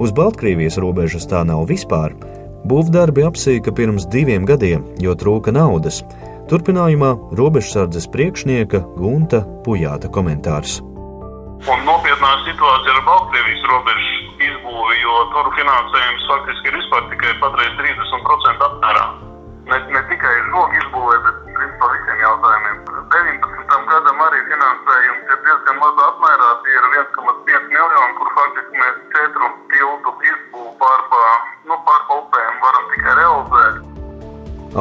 Uz 0.00 0.12
Baltkrievijas 0.16 0.78
robežas 0.80 1.28
tā 1.28 1.44
nav 1.44 1.68
vispār. 1.68 2.16
Būvdarbi 2.64 3.28
apsīka 3.28 3.74
pirms 3.76 4.08
diviem 4.08 4.46
gadiem, 4.48 4.86
jo 5.04 5.12
trūka 5.14 5.52
naudas. 5.52 6.00
Turpinājumā 6.48 7.36
robežsardzes 7.36 8.08
priekšnieka 8.08 8.80
Gunta 8.96 9.44
Pujāta 9.64 10.08
komentārs. 10.08 10.80
Un 10.80 11.78
nopietnā 11.84 12.32
situācija 12.48 12.92
ar 12.96 13.04
Baltkrievijas 13.04 13.62
robežu 13.68 14.16
izbūvi, 14.48 14.96
jo 15.04 15.14
tur 15.34 15.52
finansējums 15.60 16.24
faktiski 16.32 16.72
ir 16.72 16.74
vispār 16.80 17.02
tikai 17.12 17.36
patreiz 17.44 17.72
30% 17.76 18.64
apmērā 18.70 19.31
ne, 19.70 19.78
ne 19.94 20.02
tikai 20.10 20.34
žogu 20.50 20.80
izbūvē, 20.80 21.16
bet 21.26 21.38
principā 21.58 21.90
visiem 21.94 22.18
jautājumiem. 22.24 22.82
19. 23.14 23.78
gadam 23.92 24.20
arī 24.26 24.42
finansējums 24.50 25.32
ir 25.34 25.40
diezgan 25.46 25.80
mazā 25.82 26.08
apmērā, 26.10 26.50
tie 26.64 26.76
ir 26.78 26.90
1,5 27.02 27.70
miljoni, 27.70 28.12
kur 28.18 28.34
faktiski 28.38 28.82
mēs 28.82 29.00
četru 29.14 29.50
tiltu 29.72 30.14
izbūvu 30.32 30.76
pārpā, 30.82 31.24
nu, 31.70 31.80
pārpā 31.88 32.20
upēm 32.24 32.62
varam 32.66 32.92
tikai 32.94 33.16
realizēt. 33.20 33.82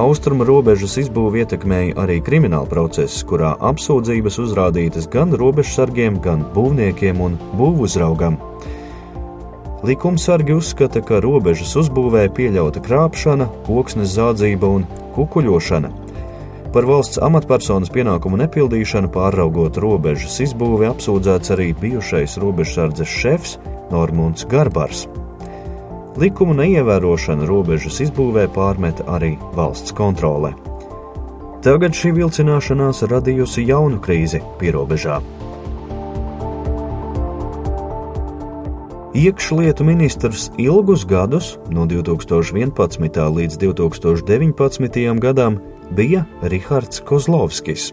Austrumu 0.02 0.46
robežas 0.48 0.94
izbūve 1.02 1.41
ietekmēja 1.41 1.98
arī 2.00 2.22
krimināla 2.24 2.70
process, 2.72 3.26
kurā 3.28 3.58
apsūdzības 3.72 4.39
uzrādītas 4.46 5.10
gan 5.12 5.36
robežsargiem, 5.36 6.22
gan 6.24 6.46
būvniekiem 6.56 7.20
un 7.20 7.36
būvuzraugam. 7.60 8.39
Likumsargi 9.82 10.54
uzskata, 10.54 11.02
ka 11.02 11.17
robežas 11.24 11.72
uzbūvē 11.80 12.28
pieļauta 12.38 12.84
krāpšana, 12.86 13.48
koksnes 13.65 14.12
zādzība 14.13 14.70
un 14.70 14.84
kukuļošana. 15.15 15.89
Par 16.72 16.86
valsts 16.86 17.17
amatpersonas 17.17 17.89
pienākumu 17.91 18.38
nepildīšanu 18.44 19.10
pāraugot 19.12 19.80
robežas 19.82 20.38
izbūvi 20.46 20.86
apsūdzēts 20.91 21.56
arī 21.58 21.72
bijušais 21.82 22.38
robežsardzes 22.44 23.10
šefs 23.10 23.58
Normons 23.89 24.46
Garbars. 24.46 25.08
Likumu 26.22 26.54
neievērošana 26.62 27.50
robežas 27.50 28.04
izbūvē 28.06 28.46
pārmeta 28.54 29.10
arī 29.10 29.34
valsts 29.58 29.98
kontrole. 29.98 30.54
Tagad 31.65 31.98
šī 31.98 32.13
vilcināšanās 32.22 33.02
radījusi 33.10 33.65
jaunu 33.74 33.98
krīzi 33.98 34.46
pierobežā. 34.62 35.17
Iekšlietu 39.12 39.84
ministrs 39.84 40.45
ilgus 40.56 41.02
gadus, 41.04 41.58
no 41.67 41.84
2011. 41.84 42.71
līdz 43.38 43.58
2019. 43.60 45.19
gadam, 45.19 45.58
bija 45.91 46.21
Rihards 46.47 47.04
Kozlovskis. 47.04 47.89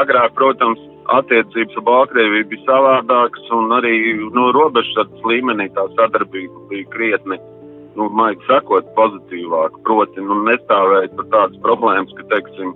Agrāk, 0.00 0.32
protams, 0.40 0.80
attiecības 1.12 1.76
ar 1.76 1.84
Baltkrieviju 1.90 2.48
bija 2.54 2.64
savādākas, 2.70 3.52
un 3.52 3.68
arī 3.76 3.92
no 4.32 4.48
robežsardzes 4.56 5.28
līmenī 5.28 5.68
tā 5.76 5.84
sadarbība 5.98 6.64
bija 6.72 6.88
krietni, 6.96 7.36
nu, 8.00 8.08
maigi 8.08 8.40
sakot, 8.48 8.88
pozitīvāka. 8.96 9.84
Proti, 9.84 10.24
nu, 10.24 10.40
nestāvēja 10.48 11.12
par 11.20 11.28
tādas 11.36 11.60
problēmas, 11.68 12.16
ka, 12.16 12.24
teiksim, 12.32 12.72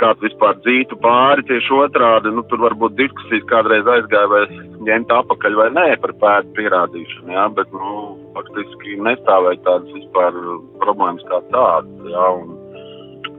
kāds 0.00 0.22
vispār 0.24 0.56
dzītu 0.64 0.98
pāri, 1.02 1.44
tieši 1.48 1.74
otrādi, 1.78 2.32
nu, 2.34 2.44
tur 2.50 2.62
varbūt 2.64 2.96
diskusijas 2.98 3.46
kādreiz 3.50 3.88
aizgāja, 3.90 4.30
vai 4.32 4.42
ņemt 4.88 5.12
apakaļ 5.18 5.58
vai 5.58 5.68
nē 5.74 5.88
par 6.02 6.14
pēdu 6.22 6.54
pierādīšanu, 6.58 7.34
jā, 7.34 7.46
bet, 7.58 7.74
nu, 7.74 7.98
faktiski 8.36 8.98
nestāvēja 9.06 9.62
tādas 9.66 9.96
vispār 9.96 10.38
problēmas 10.84 11.26
kā 11.30 11.42
tādas, 11.52 12.08
jā, 12.14 12.30
un 12.40 12.56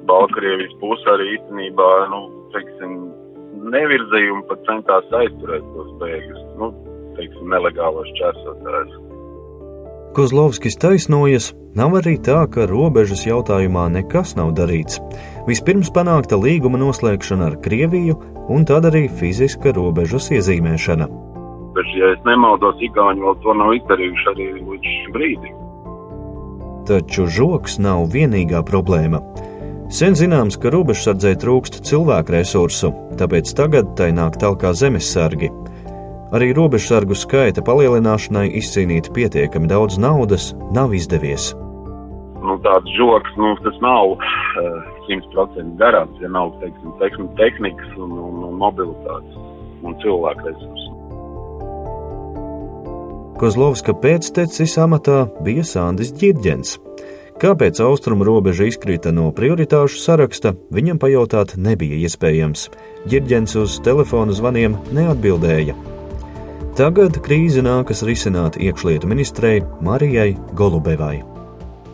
Baltkrievijas 0.10 0.74
puse 0.82 1.12
arī 1.14 1.34
īstenībā, 1.38 1.90
nu, 2.14 2.24
teiksim, 2.56 2.96
nevirzīja 3.74 4.34
un 4.34 4.46
pat 4.50 4.64
centās 4.70 5.14
aizturēt 5.22 5.68
tos 5.76 5.94
bēgļus, 6.02 6.48
nu, 6.62 6.74
teiksim, 7.20 7.46
nelegālos 7.54 8.10
čērsotājus. 8.20 9.09
Kozlovskis 10.16 10.74
taisnojas, 10.82 11.52
nav 11.78 11.94
arī 12.00 12.16
tā, 12.26 12.40
ka 12.50 12.66
robežas 12.66 13.28
jautājumā 13.28 13.86
nekas 13.94 14.34
nav 14.40 14.56
darīts. 14.58 14.98
Vispirms 15.46 15.92
panākta 15.94 16.40
līguma 16.40 16.80
noslēgšana 16.82 17.52
ar 17.52 17.58
Krieviju, 17.62 18.16
un 18.50 18.66
tad 18.66 18.90
arī 18.90 19.06
fiziska 19.20 19.74
robežas 19.78 20.32
iezīmēšana. 20.34 21.06
Bet, 21.78 21.92
ja 21.94 22.10
es 22.16 22.26
nemaldos, 22.26 22.82
Igauni 22.82 23.22
vēl 23.22 23.38
to 23.44 23.54
nav 23.54 23.76
izdarījuši 23.78 24.28
arī 24.34 24.50
līdz 24.58 24.96
šim 24.96 25.14
brīdim. 25.14 25.56
Taču 26.90 27.28
žoks 27.30 27.78
nav 27.78 28.08
vienīgā 28.10 28.64
problēma. 28.66 29.22
Sen 29.94 30.18
zināms, 30.18 30.58
ka 30.58 30.74
robežsardzē 30.74 31.36
trūkst 31.42 31.84
cilvēku 31.86 32.34
resursu, 32.34 32.92
tāpēc 33.18 33.54
tagad 33.58 33.94
tai 33.98 34.10
nāk 34.18 34.42
talkā 34.42 34.74
zemesargi. 34.74 35.54
Arī 36.30 36.52
robežsargu 36.54 37.16
skaita 37.18 37.64
palielināšanai 37.66 38.52
izcīnīt 38.60 39.10
pietiekami 39.16 39.70
daudz 39.72 39.98
naudas 39.98 40.52
nav 40.76 40.94
izdevies. 40.94 41.56
Nu, 42.46 42.56
tāds 42.62 42.92
joks, 42.94 43.34
nu, 43.38 43.56
tas 43.66 43.80
nav 43.82 44.14
simtprocentīgi 45.08 45.74
uh, 45.74 45.80
garants, 45.82 46.22
ja 46.22 46.30
nav 46.30 46.54
teiksim, 46.62 47.32
tehnikas 47.42 47.98
un, 47.98 48.14
un, 48.14 48.44
un 48.46 48.62
mobilitātes 48.62 49.42
un 49.82 49.98
cilvēku 50.04 50.46
resursu. 50.52 50.88
Kozlovska 53.40 53.96
pēctecis 53.98 54.78
amatā 54.84 55.24
bija 55.42 55.66
Sandis 55.66 56.12
Girģens. 56.14 56.78
Kāpēc 57.40 57.80
austrumu 57.82 58.26
robeža 58.28 58.68
izkrita 58.68 59.14
no 59.16 59.30
prioritāšu 59.32 60.02
saraksta, 60.04 60.58
viņam 60.76 61.00
pajautāt 61.00 61.56
nebija 61.56 62.04
iespējams. 62.04 62.68
Girģens 63.08 63.56
uz 63.62 63.80
telefona 63.86 64.36
zvaniem 64.36 64.76
neatbildēja. 64.92 65.78
Tagad 66.80 67.18
krīze 67.20 67.60
nākas 67.60 68.06
risināt 68.08 68.56
iekšlietu 68.56 69.08
ministrei 69.12 69.58
Marijai 69.84 70.30
Golubevai. 70.56 71.18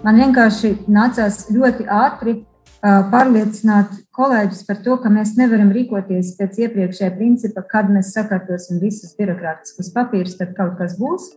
Man 0.05 0.19
vienkārši 0.21 0.69
nācās 0.85 1.47
ļoti 1.49 1.87
ātri 1.89 2.35
pārliecināt 2.83 3.95
kolēģus 4.13 4.61
par 4.67 4.83
to, 4.85 4.99
ka 5.01 5.09
mēs 5.09 5.31
nevaram 5.39 5.71
rīkoties 5.73 6.35
pēc 6.37 6.61
iepriekšējā 6.67 7.09
principa, 7.17 7.65
kad 7.65 7.89
mēs 7.89 8.13
sakārtosim 8.13 8.77
visus 8.83 9.17
birokrātiskus 9.17 9.89
papīrus, 9.95 10.37
tad 10.37 10.53
kaut 10.53 10.77
kas 10.77 10.93
būs. 11.01 11.31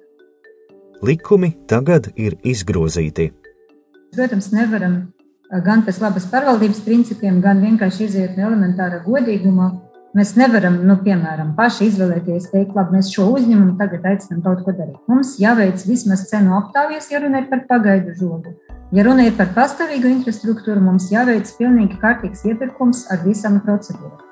Likumi 1.00 1.54
tagad 1.72 2.12
ir 2.20 2.36
izgrozīti. 2.44 3.30
Protams, 4.12 4.52
nevaram 4.52 5.06
gan 5.64 5.88
pēc 5.88 6.04
labas 6.04 6.28
pārvaldības 6.28 6.84
principiem, 6.84 7.40
gan 7.40 7.64
vienkārši 7.64 8.10
iziet 8.10 8.36
no 8.36 8.50
elementāra 8.52 9.00
godīguma 9.08 9.72
Mēs 10.16 10.30
nevaram, 10.40 10.78
nu, 10.88 10.94
piemēram, 11.04 11.50
paši 11.56 11.90
izvēlēties, 11.90 12.46
teikt, 12.48 12.72
labi, 12.78 12.96
mēs 12.96 13.10
šo 13.12 13.26
uzņēmumu 13.34 13.74
tagad 13.76 14.06
aicinām 14.08 14.40
kaut 14.46 14.62
ko 14.64 14.72
darīt. 14.72 15.02
Mums 15.10 15.34
jāveic 15.36 15.84
vismaz 15.84 16.22
cenu 16.30 16.54
aptaujas, 16.56 17.10
ja 17.12 17.20
runa 17.20 17.42
ir 17.42 17.50
par 17.50 17.66
pagaidu 17.68 18.14
žogu. 18.16 18.54
Ja 18.96 19.04
runa 19.04 19.26
ir 19.28 19.36
par 19.36 19.50
pastāvīgu 19.52 20.08
infrastruktūru, 20.14 20.80
mums 20.80 21.10
jāveic 21.12 21.50
pilnīgi 21.58 22.00
kārtīgs 22.00 22.46
iepirkums 22.48 23.04
ar 23.12 23.20
visām 23.26 23.60
procedūrām. 23.66 24.24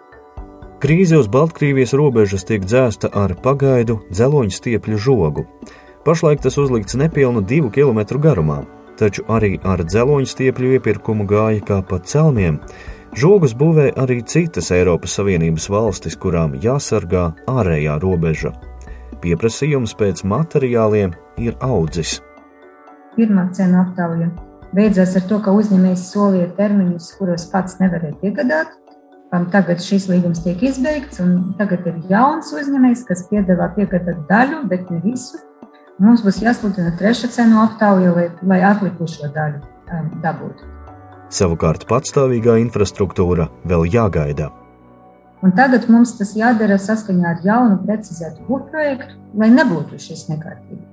Krīze 0.80 1.20
uz 1.20 1.28
Baltkrievijas 1.28 1.92
robežas 1.96 2.48
tiek 2.48 2.64
dzēsta 2.64 3.12
ar 3.12 3.36
pagaidu 3.44 3.98
dzeloņu 4.08 4.56
stiepļu 4.56 4.96
žogu. 5.00 5.44
Pašlaik 6.08 6.40
tas 6.40 6.56
uzlikts 6.56 6.96
nepilnu 6.96 7.44
divu 7.44 7.68
kilometru 7.74 8.20
garumā, 8.22 8.62
taču 8.96 9.28
arī 9.28 9.58
ar 9.60 9.84
dzeloņu 9.84 10.32
stiepļu 10.32 10.76
iepirkumu 10.78 11.28
gāja 11.28 11.60
kā 11.68 11.82
pa 11.84 12.00
celmiem. 12.00 12.62
Žogus 13.16 13.54
būvē 13.56 13.94
arī 13.96 14.18
citas 14.28 14.66
Eiropas 14.76 15.14
Savienības 15.16 15.70
valstis, 15.72 16.18
kurām 16.20 16.52
jāsargā 16.60 17.30
ārējā 17.48 17.94
robeža. 18.02 18.50
Pieprasījums 19.22 19.94
pēc 19.96 20.20
materiāliem 20.28 21.14
ir 21.40 21.56
audzis. 21.64 22.18
Pirmā 23.16 23.46
cena 23.56 23.86
aptauja 23.86 24.28
beidzās 24.76 25.16
ar 25.16 25.24
to, 25.30 25.40
ka 25.40 25.56
uzņēmējs 25.56 26.04
solīja 26.10 26.50
termiņus, 26.60 27.08
kuros 27.16 27.48
pats 27.54 27.80
nevarēja 27.80 28.18
piegādāt. 28.20 28.76
Tagad 29.32 29.80
šis 29.80 30.10
līgums 30.12 30.44
tiek 30.44 30.60
izbeigts, 30.68 31.16
un 31.24 31.56
tagad 31.56 31.88
ir 31.88 31.98
jauns 32.12 32.52
uzņēmējs, 32.52 33.08
kas 33.08 33.26
piedāvā 33.32 33.72
piegādāt 33.80 34.26
daļu, 34.28 34.62
bet 34.68 34.92
ne 34.92 35.00
visu. 35.08 35.40
Mums 36.04 36.20
būs 36.20 36.44
jāsludina 36.44 36.92
trešā 37.00 37.32
cenu 37.32 37.64
aptauja, 37.64 38.12
lai, 38.12 38.30
lai 38.44 38.64
atlikušo 38.74 39.32
daļu 39.32 39.64
um, 39.64 40.16
dabūtu. 40.20 40.75
Savukārt 41.32 41.88
patstāvīgā 41.90 42.60
infrastruktūra 42.62 43.48
vēl 43.66 43.88
jāgaida. 43.90 44.52
Un 45.44 45.52
tagad 45.52 45.88
mums 45.92 46.14
tas 46.18 46.32
jādara 46.38 46.78
saskaņā 46.80 47.32
ar 47.34 47.40
jaunu, 47.44 47.80
precizētu 47.84 48.46
būvprojektu, 48.48 49.18
lai 49.36 49.50
nebūtu 49.52 49.98
šis 50.00 50.28
nekārtības. 50.32 50.92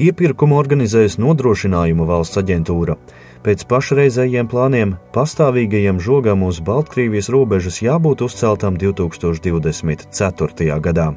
Iepirkumu 0.00 0.56
organizēs 0.56 1.18
nodrošinājuma 1.20 2.06
valsts 2.08 2.40
aģentūra. 2.40 2.96
Pēc 3.44 3.66
pašreizējiem 3.68 4.48
plāniem 4.48 4.94
pastāvīgajam 5.14 6.00
žogam 6.00 6.42
uz 6.48 6.60
Baltkrievijas 6.64 7.28
robežas 7.32 7.82
jābūt 7.84 8.24
uzceltam 8.24 8.80
2024. 8.80 10.80
gadā. 10.80 11.10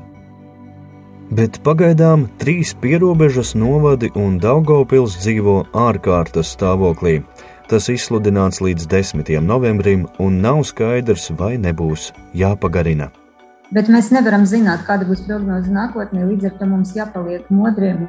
Bet 1.32 1.62
pagaidām 1.64 2.28
trīs 2.38 2.76
pierobežas 2.78 3.56
novadi 3.56 4.12
un 4.20 4.36
Daugopils 4.44 5.16
dzīvo 5.24 5.64
ārkārtas 5.72 6.52
stāvoklī. 6.54 7.22
Tas 7.74 7.88
izsludināts 7.90 8.60
līdz 8.62 8.86
10. 8.86 9.30
novembrim, 9.42 10.04
un 10.22 10.36
nav 10.44 10.60
skaidrs, 10.70 11.32
vai 11.34 11.56
nebūs 11.58 12.12
jāpagarina. 12.38 13.08
Bet 13.74 13.88
mēs 13.90 14.12
nevaram 14.14 14.44
zināt, 14.46 14.84
kāda 14.86 15.08
būs 15.10 15.24
prognoze 15.26 15.74
nākotnē, 15.74 16.22
līdz 16.28 16.52
ar 16.52 16.54
to 16.60 16.68
mums 16.70 16.92
jāpaliek 16.94 17.48
modriem. 17.50 18.04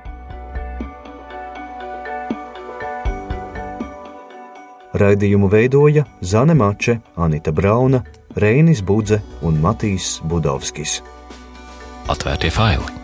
Raidījumu 5.01 5.49
veidoja 5.49 6.05
Zane 6.21 6.59
Mače, 6.61 6.99
Anita 7.17 7.55
Brauna, 7.57 8.03
Reinis 8.37 8.85
Budze 8.85 9.23
un 9.41 9.57
Matīs 9.65 10.19
Budovskis. 10.29 10.99
Atvērtie 12.13 12.53
faili! 12.53 13.04